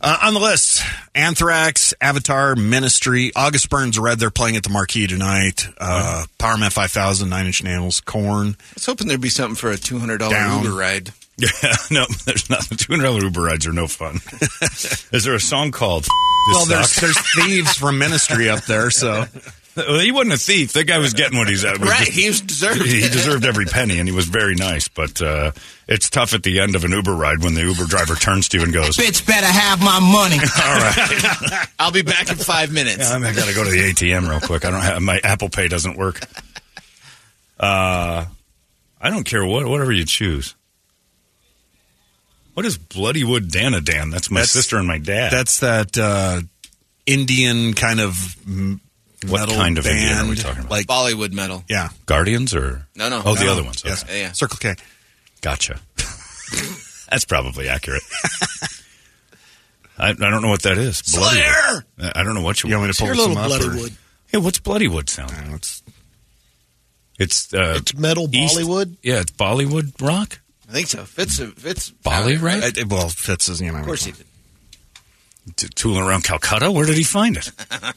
[0.00, 0.82] Uh, on the list,
[1.14, 5.66] Anthrax, Avatar, Ministry, August Burns Red, they're playing at the Marquee tonight.
[5.76, 8.56] Uh, Powerman 5000, Nine Inch Nails, Korn.
[8.60, 10.64] I was hoping there'd be something for a two hundred dollar Down.
[10.64, 11.12] Uber ride.
[11.40, 11.50] Yeah,
[11.92, 12.76] no, there's nothing.
[12.78, 14.16] Two hundred dollar Uber rides are no fun.
[15.16, 16.02] Is there a song called?
[16.02, 16.10] This
[16.52, 19.24] Well, there's, there's thieves from Ministry up there, so.
[19.86, 20.72] Well, he wasn't a thief.
[20.74, 21.78] That guy was getting what he's at.
[21.78, 22.82] Right, he was deserved.
[22.82, 24.88] he deserved every penny, and he was very nice.
[24.88, 25.52] But uh,
[25.86, 28.58] it's tough at the end of an Uber ride when the Uber driver turns to
[28.58, 30.36] you and goes, Bitch better have my money.
[30.40, 32.98] "All right, I'll be back in five minutes.
[32.98, 34.64] Yeah, I got to go to the ATM real quick.
[34.64, 36.20] I don't have my Apple Pay doesn't work.
[37.58, 38.26] Uh,
[39.00, 40.54] I don't care what whatever you choose.
[42.54, 44.10] What is Bloodywood Dana Dan?
[44.10, 45.30] That's my That's- sister and my dad.
[45.32, 46.40] That's that uh,
[47.06, 48.80] Indian kind of m-
[49.26, 49.98] What metal kind of band.
[49.98, 50.70] Indian are we talking about?
[50.70, 51.64] Like, Bollywood metal.
[51.68, 51.88] yeah.
[52.06, 53.20] Guardians or No, no.
[53.24, 53.82] Oh, the other ones.
[53.84, 54.04] Yes.
[54.04, 54.20] Okay.
[54.20, 54.32] Yeah.
[54.32, 54.74] Circle K.
[55.40, 55.80] Gotcha.
[57.10, 58.02] That's probably accurate.
[59.98, 60.98] I, I don't know what that is.
[60.98, 61.42] Slayer!
[61.98, 62.12] Bloodywood.
[62.14, 63.48] I don't know what you, You want me to pull Your some little up?
[63.60, 63.92] bloody or- wood.
[64.32, 65.32] Yeah, what's Bloodywood sound?
[65.32, 65.82] I it's-
[67.18, 68.96] It's uh, It's metal East- Bollywood.
[69.02, 70.38] Yeah, it's Bollywood rock.
[70.68, 71.04] I think so.
[71.04, 71.90] Fitz, Fitz.
[71.90, 72.62] Bolly, right?
[72.62, 73.78] it- it- well, Fitz is, you know.
[73.78, 75.74] Of course he did.
[75.74, 76.70] Tooling around Calcutta.
[76.70, 77.50] Where did he find it?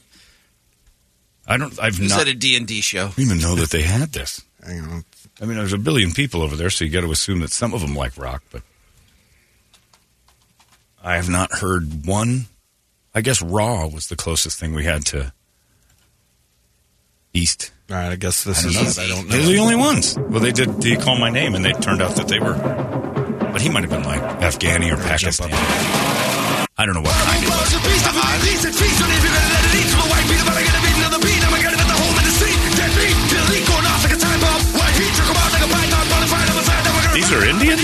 [1.46, 1.78] I don't.
[1.80, 3.10] I've He was not at a D&D show.
[3.16, 4.42] i even know that they had this.
[4.68, 5.00] You know,
[5.40, 7.74] I mean, there's a billion people over there, so you got to assume that some
[7.74, 8.62] of them like rock, but
[11.02, 12.46] I have not heard one
[13.14, 15.32] I guess Raw was the closest thing we had to
[17.34, 17.70] East.
[17.90, 19.02] All right, I guess this I is don't know.
[19.02, 19.36] I don't know.
[19.36, 20.16] They're the only ones.
[20.18, 20.80] Well, they did.
[20.80, 22.54] They call my name, and they turned out that they were.
[22.54, 25.52] But he might have been like Afghani or Pakistani.
[26.78, 27.42] I don't know what kind
[37.14, 37.82] These are Indians.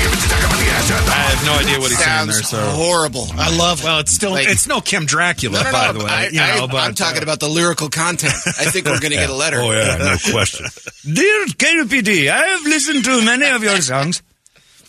[0.00, 2.42] I have no idea what he's saying there.
[2.42, 3.26] So horrible.
[3.34, 6.10] I love well, it's still Like- it's no Kim Dracula, No, no, by the way.
[6.10, 8.32] I, you know, I, but I'm talking uh, about the lyrical content.
[8.46, 9.58] I think we're going to get a letter.
[9.60, 10.66] Oh yeah, no question.
[11.14, 14.22] Dear KPD, I have listened to many of your songs.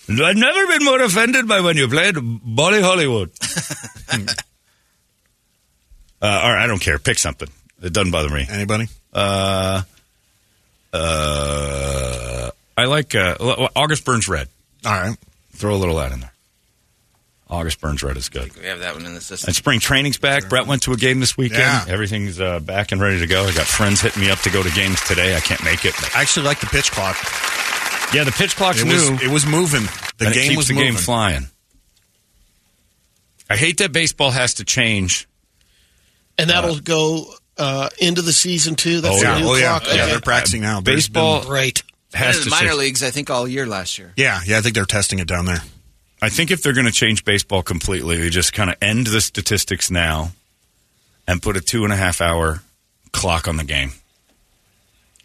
[0.08, 3.32] and I've never been more offended by when you played Bolly Hollywood.
[4.12, 4.26] uh,
[6.22, 7.00] all right, I don't care.
[7.00, 7.50] Pick something.
[7.82, 8.46] It doesn't bother me.
[8.50, 8.88] anybody.
[9.14, 9.84] Uh,
[10.94, 13.36] uh, I like uh,
[13.76, 14.48] August Burns Red.
[14.86, 15.18] All right.
[15.54, 16.32] Throw a little of that in there.
[17.50, 18.56] August Burns Red is good.
[18.58, 19.50] We have that one in the system.
[19.50, 20.50] And spring training's back.
[20.50, 21.62] Brett went to a game this weekend.
[21.62, 21.86] Yeah.
[21.88, 23.44] Everything's uh, back and ready to go.
[23.46, 25.36] I got friends hitting me up to go to games today.
[25.36, 25.96] I can't make it.
[26.00, 27.18] but- I actually like the pitch clock.
[28.14, 28.94] yeah, the pitch clock's It new.
[28.94, 29.84] was it was moving.
[30.18, 30.92] The and it game keeps was the moving.
[30.94, 31.48] game flying.
[33.50, 35.28] I hate that baseball has to change.
[36.38, 39.02] and that'll go uh, into the season too.
[39.02, 39.40] That's Oh, the yeah.
[39.40, 39.84] new Oh yeah, clock.
[39.96, 40.02] yeah.
[40.04, 40.12] Okay.
[40.12, 40.82] They're practicing now.
[40.82, 41.82] Baseball right?
[42.14, 42.80] Has to the minor change.
[42.80, 44.14] leagues, I think all year last year.
[44.18, 44.58] yeah, yeah.
[44.58, 45.62] I think they're testing it down there.
[46.22, 49.22] I think if they're going to change baseball completely, they just kind of end the
[49.22, 50.32] statistics now
[51.28, 52.62] and put a two and a half hour
[53.14, 53.92] clock on the game.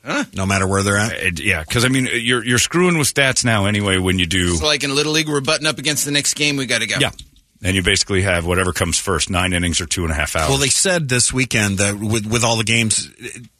[0.04, 0.24] Huh?
[0.34, 1.12] No matter where they're at.
[1.14, 4.50] It- yeah, because I mean, you're you're screwing with stats now anyway when you do.
[4.56, 6.56] So, like in Little League, we're butting up against the next game.
[6.56, 6.96] We got to go.
[7.00, 7.10] Yeah,
[7.64, 10.48] and you basically have whatever comes first, nine innings or two and a half hours.
[10.50, 13.10] Well, they said this weekend that with with all the games,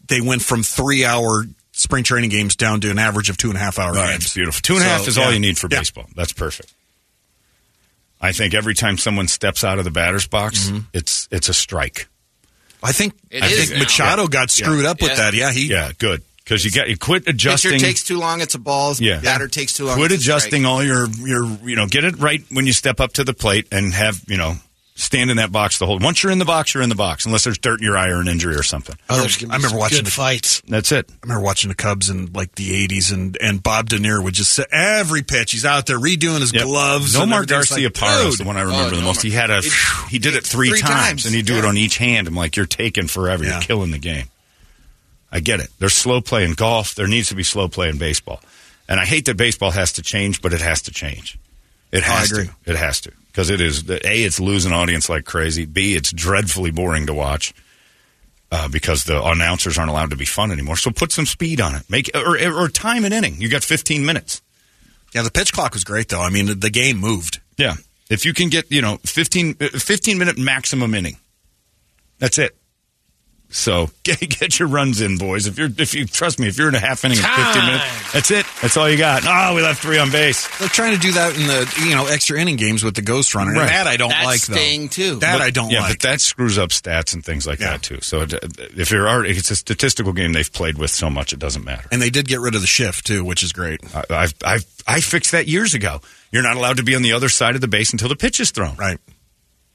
[0.07, 3.57] they went from three hour spring training games down to an average of two and
[3.57, 4.27] a half hour Right, games.
[4.27, 4.61] it's beautiful.
[4.63, 5.81] Two and a half So, is all you need for Yeah.
[5.81, 6.07] baseball.
[6.15, 6.73] That's perfect.
[8.21, 10.79] I think every time someone steps out of the batter's box, Mm-hmm.
[10.93, 12.07] it's it's a strike.
[12.83, 13.79] I think It I think now.
[13.81, 15.17] Machado got screwed up with Yeah.
[15.17, 15.35] that.
[15.35, 17.72] Yeah, he Yeah, good because you got you quit adjusting.
[17.72, 18.40] Pitcher takes too long.
[18.40, 18.95] It's a ball.
[18.99, 19.20] Yeah.
[19.20, 19.97] Batter takes too long.
[19.97, 20.36] quit it's a strike.
[20.38, 23.34] adjusting all your your you know get it right when you step up to the
[23.34, 24.55] plate and have you know
[24.97, 25.99] stand in that box the whole.
[25.99, 28.11] Once you're in the box, you're in the box unless there's dirt in your eye
[28.11, 28.95] or an injury or something.
[29.11, 30.62] Oh, there's I remember some watching good the- fights.
[30.68, 31.11] That's it.
[31.11, 34.34] I remember watching the Cubs in like the '80s, and and Bob De Niro would
[34.34, 36.62] just say every pitch he's out there redoing his Yep.
[36.64, 37.16] gloves.
[37.16, 39.20] Nomar and everything's Garcia like, Parra is the one I remember Oh, the most.
[39.20, 39.22] Nomar.
[39.24, 39.72] He had a It-
[40.11, 42.28] he did it three, three times, times, and he'd do it on each hand.
[42.28, 43.42] I'm like, you're taking forever.
[43.42, 43.55] Yeah.
[43.55, 44.26] You're killing the game.
[45.35, 45.68] I get it.
[45.80, 46.95] There's slow play in golf.
[46.95, 48.41] There needs to be slow play in baseball,
[48.89, 51.39] and I hate that baseball has to change, but it has to change.
[51.91, 52.49] It has to.
[52.64, 54.24] It has to because it is a.
[54.24, 55.66] It's losing audience like crazy.
[55.66, 55.97] B.
[55.97, 57.53] It's dreadfully boring to watch.
[58.53, 61.74] Uh, because the announcers aren't allowed to be fun anymore, so put some speed on
[61.74, 61.82] it.
[61.91, 63.41] Make or, or time an inning.
[63.41, 64.43] You got 15 minutes.
[65.12, 66.20] Yeah, the pitch clock was great though.
[66.20, 67.41] I mean, the, the game moved.
[67.57, 67.74] Yeah.
[68.09, 71.16] If you can get, you know, 15, uh, 15 minute maximum inning.
[72.20, 72.57] That's it.
[73.57, 75.47] So get, get your runs in, boys.
[75.47, 78.13] If you're, if you trust me, if you're in a half inning of 15 minutes,
[78.13, 78.47] that's it.
[78.61, 79.23] That's all you got.
[79.25, 80.49] Oh, we left three on base.
[80.59, 83.33] They're trying to do that in the you know extra inning games with the ghost
[83.35, 83.53] runner.
[83.53, 83.69] And Right.
[83.69, 84.89] that I don't That's like staying, though.
[84.89, 85.15] too.
[85.21, 86.01] That But- I don't yeah, like.
[86.01, 87.71] but that screws up stats and things like Yeah.
[87.73, 88.01] that too.
[88.03, 91.65] So if you're already, it's a statistical game they've played with so much, it doesn't
[91.65, 91.89] matter.
[91.93, 93.81] and they did get rid of the shift too, which is great.
[93.95, 96.01] I, I've, I've, I fixed that years ago.
[96.33, 98.41] You're not allowed to be on the other side of the base until the pitch
[98.41, 98.75] is thrown.
[98.77, 98.99] Right.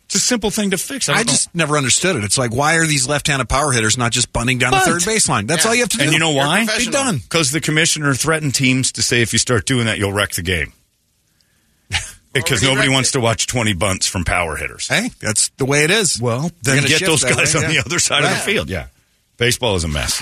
[0.10, 1.08] It's a simple thing to fix.
[1.08, 2.24] I, I just never understood it.
[2.24, 4.86] It's like why are these left-handed power hitters not just bunting down Bunt.
[4.86, 5.46] the third baseline?
[5.46, 6.04] That's all you have to do.
[6.06, 6.66] And you know why?
[6.80, 7.20] Be done.
[7.20, 10.42] Because the commissioner threatened teams to say if you start doing that, you'll wreck the
[10.42, 10.74] game.
[12.32, 13.14] Because nobody wants it.
[13.14, 14.88] to watch 20 bunts from power hitters.
[14.88, 16.22] Hey, that's the way it is.
[16.22, 17.82] Well, then get those guys way, on yeah.
[17.82, 18.70] the other side of the field.
[18.70, 18.86] Yeah.
[19.38, 20.22] Baseball is a mess.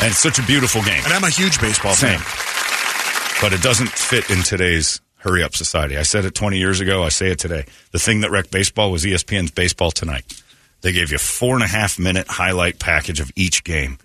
[0.00, 1.02] And it's such a beautiful game.
[1.04, 2.18] And I'm a huge baseball Same.
[2.18, 3.42] fan.
[3.42, 5.96] But it doesn't fit in today's hurry up society.
[5.96, 7.02] I said it 20 years ago.
[7.02, 7.64] I say it today.
[7.92, 10.42] The thing that wrecked baseball was ESPN's Baseball Tonight.
[10.80, 13.98] They gave you a four and a half minute highlight package of each game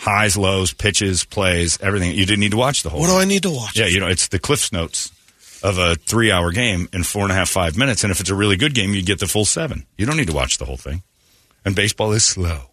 [0.00, 2.14] highs, lows, pitches, plays, everything.
[2.14, 3.16] You didn't need to watch the whole What thing.
[3.16, 3.76] do I need to watch?
[3.76, 5.10] Yeah, you know, it's the Cliff's Notes
[5.62, 8.04] of a three hour game in four and a half, five minutes.
[8.04, 9.86] And if it's a really good game, you get the full seven.
[9.96, 11.02] You don't need to watch the whole thing.
[11.64, 12.70] And baseball is slow.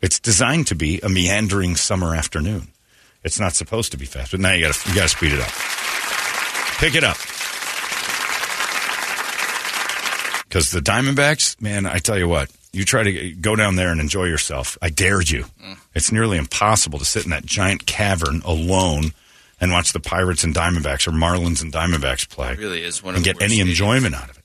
[0.00, 2.68] It's designed to be a meandering summer afternoon.
[3.24, 5.32] It's not supposed to be fast, but now you got to you got to speed
[5.32, 5.50] it up.
[6.78, 7.16] Pick it up.
[10.48, 14.00] Because the Diamondbacks, man, I tell you what, you try to go down there and
[14.00, 14.78] enjoy yourself.
[14.80, 15.46] I dared you.
[15.94, 19.12] It's nearly impossible to sit in that giant cavern alone
[19.60, 23.14] and watch the Pirates and Diamondbacks or Marlins and Diamondbacks play It really is one
[23.14, 23.68] of and the get any stadiums.
[23.70, 24.44] enjoyment out of it.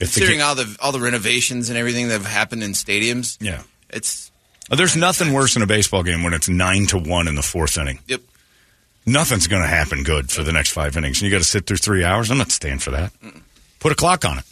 [0.00, 2.72] If the Considering ga- all the all the renovations and everything that have happened in
[2.72, 4.30] stadiums, yeah, it's
[4.70, 7.76] there's nothing worse in a baseball game when it's nine to one in the fourth
[7.76, 7.98] inning.
[8.06, 8.20] yep.
[9.10, 11.20] Nothing's going to happen good for the next five innings.
[11.20, 12.30] And you got to sit through three hours.
[12.30, 13.12] I'm not staying for that.
[13.80, 14.44] Put a clock on it.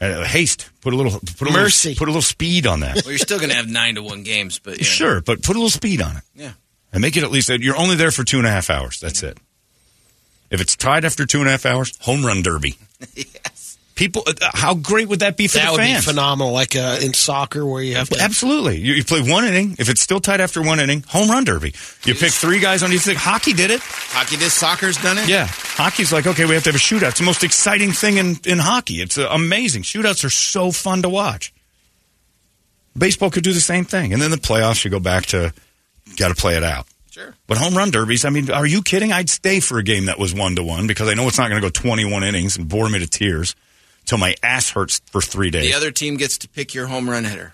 [0.00, 0.70] Uh, haste.
[0.80, 1.20] Put a little.
[1.20, 1.90] Put a Mercy.
[1.90, 2.96] Little, put a little speed on that.
[2.96, 4.84] Well, you're still going to have nine to one games, but yeah.
[4.84, 6.22] Sure, but put a little speed on it.
[6.34, 6.52] Yeah.
[6.92, 7.48] And make it at least.
[7.50, 8.98] You're only there for two and a half hours.
[8.98, 9.38] That's it.
[10.50, 12.76] If it's tied after two and a half hours, home run derby.
[13.14, 13.59] yes.
[14.00, 16.06] People, uh, how great would that be for that the would fans?
[16.06, 18.18] be phenomenal, like uh, in soccer where you have to.
[18.18, 18.78] Absolutely.
[18.78, 19.76] You, you play one inning.
[19.78, 21.74] If it's still tied after one inning, home run derby.
[22.04, 23.16] You pick three guys on each thing.
[23.16, 23.82] Hockey did it.
[23.82, 24.50] Hockey did.
[24.52, 25.28] Soccer's done it.
[25.28, 25.46] Yeah.
[25.50, 27.10] Hockey's like, okay, we have to have a shootout.
[27.10, 29.02] It's the most exciting thing in, in hockey.
[29.02, 29.82] It's uh, amazing.
[29.82, 31.52] Shootouts are so fun to watch.
[32.96, 34.14] Baseball could do the same thing.
[34.14, 35.52] And then the playoffs, you go back to
[36.16, 36.86] got to play it out.
[37.10, 37.34] Sure.
[37.46, 39.12] But home run derbies, I mean, are you kidding?
[39.12, 41.50] I'd stay for a game that was one to one because I know it's not
[41.50, 43.54] going to go 21 innings and bore me to tears
[44.10, 45.70] till my ass hurts for three days.
[45.70, 47.52] The other team gets to pick your home run hitter.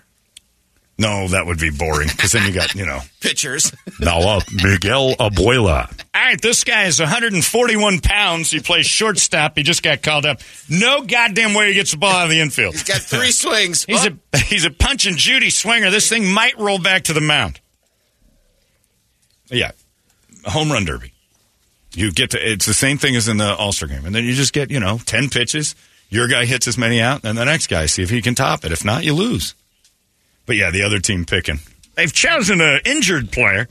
[0.97, 2.99] no, that would be boring because then you got, you know.
[3.21, 3.71] Pitchers.
[3.99, 5.87] Now, uh, Miguel Abuela.
[6.15, 8.49] All right, this guy is 141 pounds.
[8.49, 9.55] He plays shortstop.
[9.55, 10.39] He just got called up.
[10.67, 12.73] No goddamn way he gets the ball out of the infield.
[12.73, 13.85] He's got three swings.
[13.85, 15.91] He's Oh, a he's a punch and Judy swinger.
[15.91, 17.59] This thing might roll back to the mound.
[19.51, 19.71] Yeah,
[20.45, 21.13] home run derby.
[21.93, 24.23] You get to it's the same thing as in the All Star game, and then
[24.25, 25.75] you just get you know ten pitches.
[26.09, 28.63] Your guy hits as many out, and the next guy see if he can top
[28.63, 28.71] it.
[28.71, 29.53] If not, you lose.
[30.45, 31.59] But yeah, the other team picking.
[31.95, 33.67] They've chosen an injured player.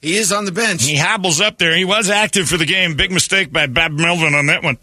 [0.00, 0.84] he is on the bench.
[0.84, 1.76] He hobbles up there.
[1.76, 2.96] He was active for the game.
[2.96, 4.78] Big mistake by Bob Melvin on that one.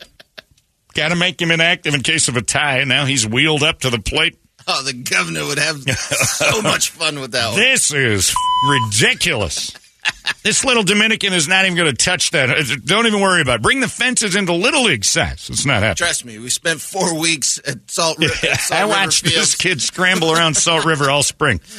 [0.93, 2.83] Got to make him inactive in case of a tie.
[2.83, 4.37] Now he's wheeled up to the plate.
[4.67, 7.59] Oh, the governor would have so much fun with that one.
[7.59, 8.33] This is
[8.67, 9.71] ridiculous.
[10.43, 12.49] this little Dominican is not even going to touch that.
[12.49, 13.61] Uh, Don't even worry about it.
[13.61, 15.49] Bring the fences into Little League size.
[15.49, 15.95] It's not happening.
[15.95, 19.55] Trust me, we spent four weeks at Salt, Ri- at Salt I River watched this
[19.55, 21.59] kid scramble around Salt River all spring.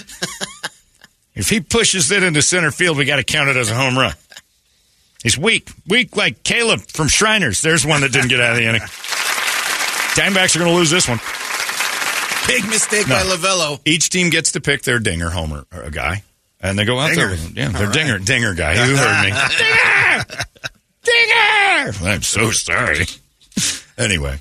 [1.34, 3.96] If he pushes it into center field, we got to count it as a home
[3.96, 4.12] run.
[5.22, 5.70] He's weak.
[5.88, 7.62] Weak like Caleb from Shriners.
[7.62, 8.82] There's one that didn't get out of the inning.
[8.82, 11.20] Diamondbacks are going to lose this one.
[12.46, 13.14] Big mistake No.
[13.14, 13.80] by Lovullo.
[13.86, 16.22] Each team gets to pick their dinger homer a guy,
[16.62, 17.28] and they go out there.
[17.28, 17.30] Dinger.
[17.30, 17.52] With him.
[17.56, 18.72] Yeah, their dinger dinger guy.
[18.86, 19.30] You heard me.
[21.04, 22.08] dinger, dinger.
[22.08, 23.06] I'm so sorry.
[23.98, 24.38] Anyway,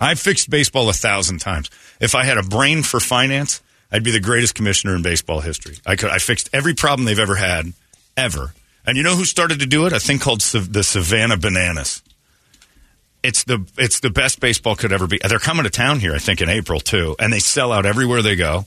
[0.00, 1.70] I fixed baseball a thousand times.
[2.00, 5.76] If I had a brain for finance, I'd be the greatest commissioner in baseball history.
[5.86, 6.10] I could.
[6.10, 7.72] I fixed every problem they've ever had,
[8.16, 8.54] ever.
[8.86, 9.92] And you know who started to do it?
[9.92, 12.02] A thing called Sav- the Savannah Bananas.
[13.22, 15.20] It's the it's the best baseball could ever be.
[15.28, 18.22] They're coming to town here, I think, in April too, and they sell out everywhere
[18.22, 18.64] they go.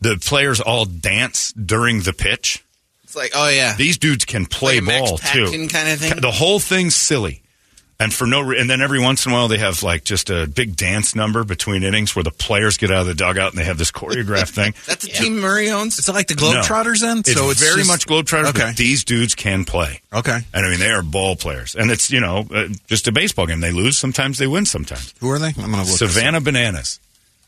[0.00, 2.64] The players all dance during the pitch.
[3.04, 5.46] It's like, oh yeah, These dudes can play Like a Max ball too.
[5.50, 6.20] Kinda thing?
[6.20, 7.40] The whole thing's silly,
[7.98, 8.42] and for no.
[8.42, 11.14] Re- and then every once in a while they have like just a big dance
[11.16, 13.90] number between innings where the players get out of the dugout and they have this
[13.90, 14.74] choreographed thing.
[14.86, 15.98] that's the team Murray owns.
[15.98, 16.42] It's like the No.
[16.60, 17.20] Globetrotters then?
[17.20, 18.66] It's, so it's very just- much Globetrotters, Okay.
[18.66, 20.02] but these dudes can play.
[20.12, 20.38] Okay.
[20.52, 21.74] And I mean, they are ball players.
[21.74, 23.60] And it's, you know, uh, just a baseball game.
[23.60, 25.14] They lose sometimes, they win sometimes.
[25.20, 25.48] Who are they?
[25.48, 25.86] I'm going to look.
[25.86, 26.10] this up.
[26.10, 27.00] Savannah Bananas.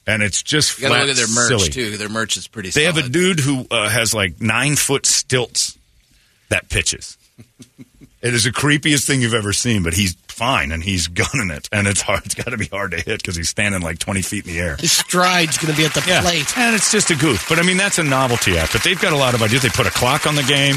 [0.07, 1.69] And it's just You got to flat look at their merch silly.
[1.71, 1.97] too.
[1.97, 2.71] Their merch is pretty.
[2.71, 5.79] They have a dude who uh, has like nine foot stilts
[6.49, 7.17] that pitches.
[8.23, 11.69] it is the creepiest thing you've ever seen, but he's fine and he's gunning it.
[11.71, 12.23] And it's hard.
[12.25, 14.59] It's got to be hard to hit because he's standing like 20 feet in the
[14.59, 14.77] air.
[14.77, 16.23] His stride's going to be at the Yeah.
[16.23, 16.57] plate.
[16.59, 17.47] And it's just a goof.
[17.49, 18.73] But I mean, that's a novelty act.
[18.73, 19.63] But they've got a lot of ideas.
[19.63, 20.77] They put a clock on the game.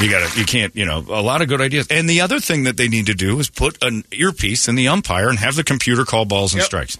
[0.00, 1.88] You got to, you can't, you know, a lot of good ideas.
[1.90, 4.86] And the other thing that they need to do is put an earpiece in the
[4.88, 6.66] umpire and have the computer call balls and Yep.
[6.66, 6.98] strikes.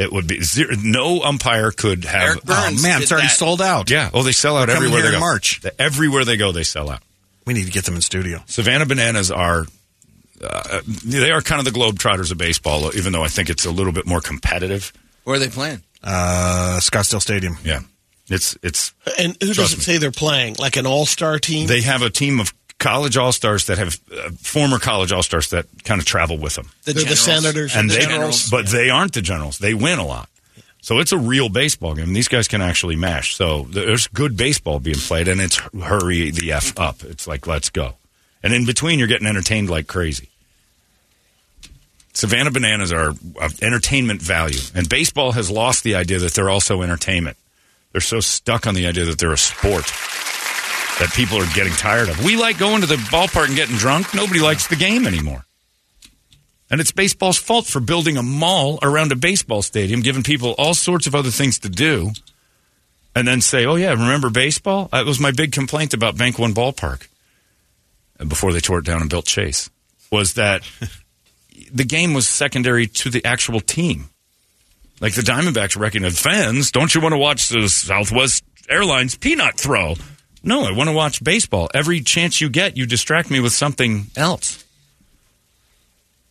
[0.00, 2.22] It would be zero, no umpire could have.
[2.22, 3.36] Eric Burns Oh, man, it's already that.
[3.36, 3.90] sold out.
[3.90, 4.08] Yeah.
[4.14, 5.20] Oh, they sell out They're coming everywhere here they in.
[5.20, 5.60] March.
[5.60, 7.02] The- Everywhere they go, they sell out.
[7.46, 8.42] We need to get them in studio.
[8.46, 9.66] Savannah Bananas are.
[10.42, 13.70] Uh, they are kind of the Globetrotters of baseball, even though I think it's a
[13.70, 14.90] little bit more competitive.
[15.24, 15.82] Where are they playing?
[16.02, 17.58] Uh, Scottsdale Stadium.
[17.62, 17.80] Yeah,
[18.30, 19.84] it's it's And who does Trust it me.
[19.84, 20.56] say they're playing?
[20.58, 21.66] Like an all star team?
[21.66, 25.50] they have a team of college all stars that have uh, former college all stars
[25.50, 27.76] that kind of travel with them, They're the Senators.
[27.76, 28.50] and the they Generals.
[28.50, 29.58] but they aren't the generals.
[29.58, 30.28] They win a lot,
[30.82, 32.12] so it's a real baseball game.
[32.12, 33.36] These guys can actually mash.
[33.36, 37.04] So there's good baseball being played, and it's hurry the f up.
[37.04, 37.94] It's like let's go,
[38.42, 40.26] and in between you're getting entertained like crazy.
[42.12, 43.10] Savannah Bananas are
[43.40, 47.36] of entertainment value, and baseball has lost the idea that they're also entertainment.
[47.92, 49.84] They're so stuck on the idea that they're a sport
[51.00, 52.22] that people are getting tired of.
[52.22, 54.14] We like going to the ballpark and getting drunk.
[54.14, 55.44] Nobody likes the game anymore.
[56.70, 60.74] And it's baseball's fault for building a mall around a baseball stadium, giving people all
[60.74, 62.10] sorts of other things to do,
[63.14, 64.88] and then say, oh, yeah, remember baseball?
[64.92, 67.08] That was my big complaint about Bank One Ballpark
[68.20, 69.70] uh, before they tore it down and built Chase,
[70.12, 70.62] was that
[71.72, 74.10] the game was secondary to the actual team.
[75.00, 79.96] Like the Diamondbacks recognize fans, don't you want to watch the Southwest Airlines peanut throw?
[80.42, 81.68] No, I want to watch baseball.
[81.74, 84.64] Every chance you get, you distract me with something else.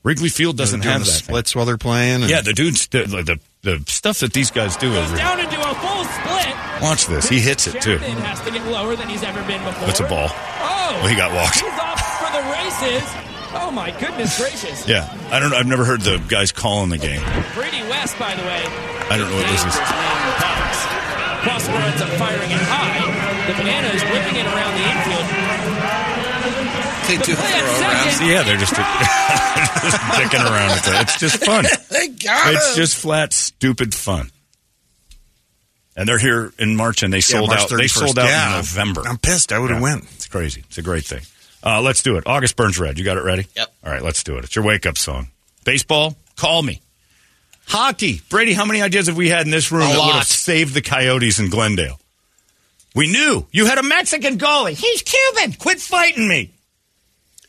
[0.04, 1.18] Wrigley Field doesn't Doing have the that.
[1.18, 2.22] splits while they're playing.
[2.22, 5.12] and- Yeah, the dudes, the, the, the stuff that these guys do is.
[5.12, 6.56] Down into a full split.
[6.82, 7.28] Watch this.
[7.30, 7.98] He hits it too.
[8.00, 9.86] Sheridan has to get lower than he's ever been before.
[9.88, 10.30] That's a ball.
[10.32, 11.56] Oh, Well, he got walked.
[11.60, 13.04] He's off for the races.
[13.52, 14.88] Oh my goodness gracious!
[14.88, 15.54] Yeah, I don't.
[15.54, 17.20] I've never heard the guys calling the game.
[17.56, 18.62] Brady West, by the way.
[19.10, 20.89] I don't know what this is.
[21.44, 23.00] Prosper ends up firing it high.
[23.48, 25.26] The banana is whipping it around the infield.
[27.10, 28.10] They do play at throw around.
[28.12, 28.28] second.
[28.30, 31.02] Yeah, they're just, just dicking around with it.
[31.02, 31.66] It's just fun.
[31.90, 32.76] They got It's him.
[32.76, 34.30] just flat, stupid fun.
[35.96, 37.70] And they're here in March, and they sold March out.
[37.70, 37.90] They 31st.
[37.90, 38.50] sold out Yeah.
[38.52, 39.02] in November.
[39.08, 39.52] I'm pissed.
[39.52, 39.84] I would have Yeah.
[39.84, 40.04] went.
[40.16, 40.64] It's crazy.
[40.68, 41.22] It's a great thing.
[41.64, 42.24] Uh, let's do it.
[42.28, 42.98] August Burns Red.
[43.00, 43.48] You got it ready?
[43.56, 43.74] Yep.
[43.86, 44.44] All right, let's do it.
[44.46, 45.30] It's your wake up song.
[45.66, 46.80] Baseball, call me.
[47.70, 48.22] Hockey.
[48.30, 50.74] Brady, how many ideas have we had in this room A that would have saved
[50.74, 52.00] the Coyotes in Glendale?
[52.96, 53.46] We knew.
[53.52, 54.74] You had a Mexican goalie.
[54.74, 55.54] He's Cuban.
[55.54, 56.52] Quit fighting me.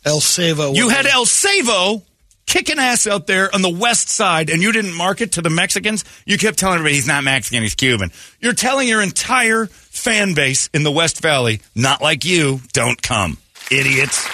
[0.04, 0.74] El Savo.
[0.74, 2.02] You had El Savo
[2.46, 6.04] kicking ass out there on the west side, and you didn't market to the Mexicans.
[6.26, 8.10] You kept telling everybody he's not Mexican, he's Cuban.
[8.40, 13.38] You're telling your entire fan base in the West Valley, not like you, don't come,
[13.70, 14.26] idiots.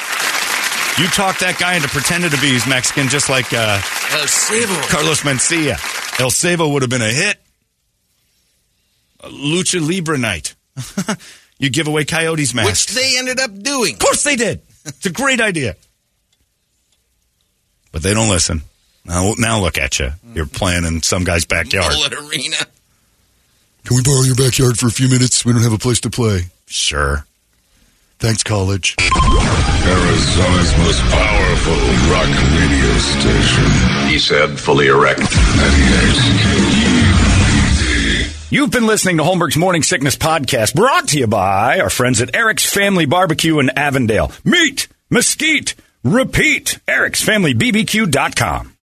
[0.98, 3.80] You talked that guy into pretending to be he's Mexican, just like uh,
[4.12, 4.88] El Savo.
[4.88, 6.20] Carlos Mencia.
[6.20, 7.36] El Savo would have been a hit.
[9.20, 10.54] A Lucha Libre night.
[11.58, 12.86] you give away Coyotes masks.
[12.86, 13.94] Which they ended up doing.
[13.94, 14.62] Of course they did.
[14.86, 15.76] It's a great idea.
[17.92, 18.62] But they don't listen.
[19.04, 20.10] Now, now look at you.
[20.32, 21.92] You're playing in some guy's backyard.
[21.92, 22.56] Mullett Arena.
[23.84, 25.44] Can we borrow your backyard for a few minutes?
[25.44, 26.44] We don't have a place to play.
[26.66, 27.26] Sure.
[28.18, 28.96] Thanks, college.
[28.98, 31.76] Arizona's most powerful
[32.10, 34.08] rock radio station.
[34.08, 35.20] He said, fully erect.
[35.20, 36.36] 98
[38.48, 42.34] You've been listening to Holmberg's Morning Sickness Podcast, brought to you by our friends at
[42.34, 44.30] Eric's Family Barbecue in Avondale.
[44.44, 46.78] Meat, mesquite, repeat.
[46.88, 48.72] Eric'sFamilyBBQ.com.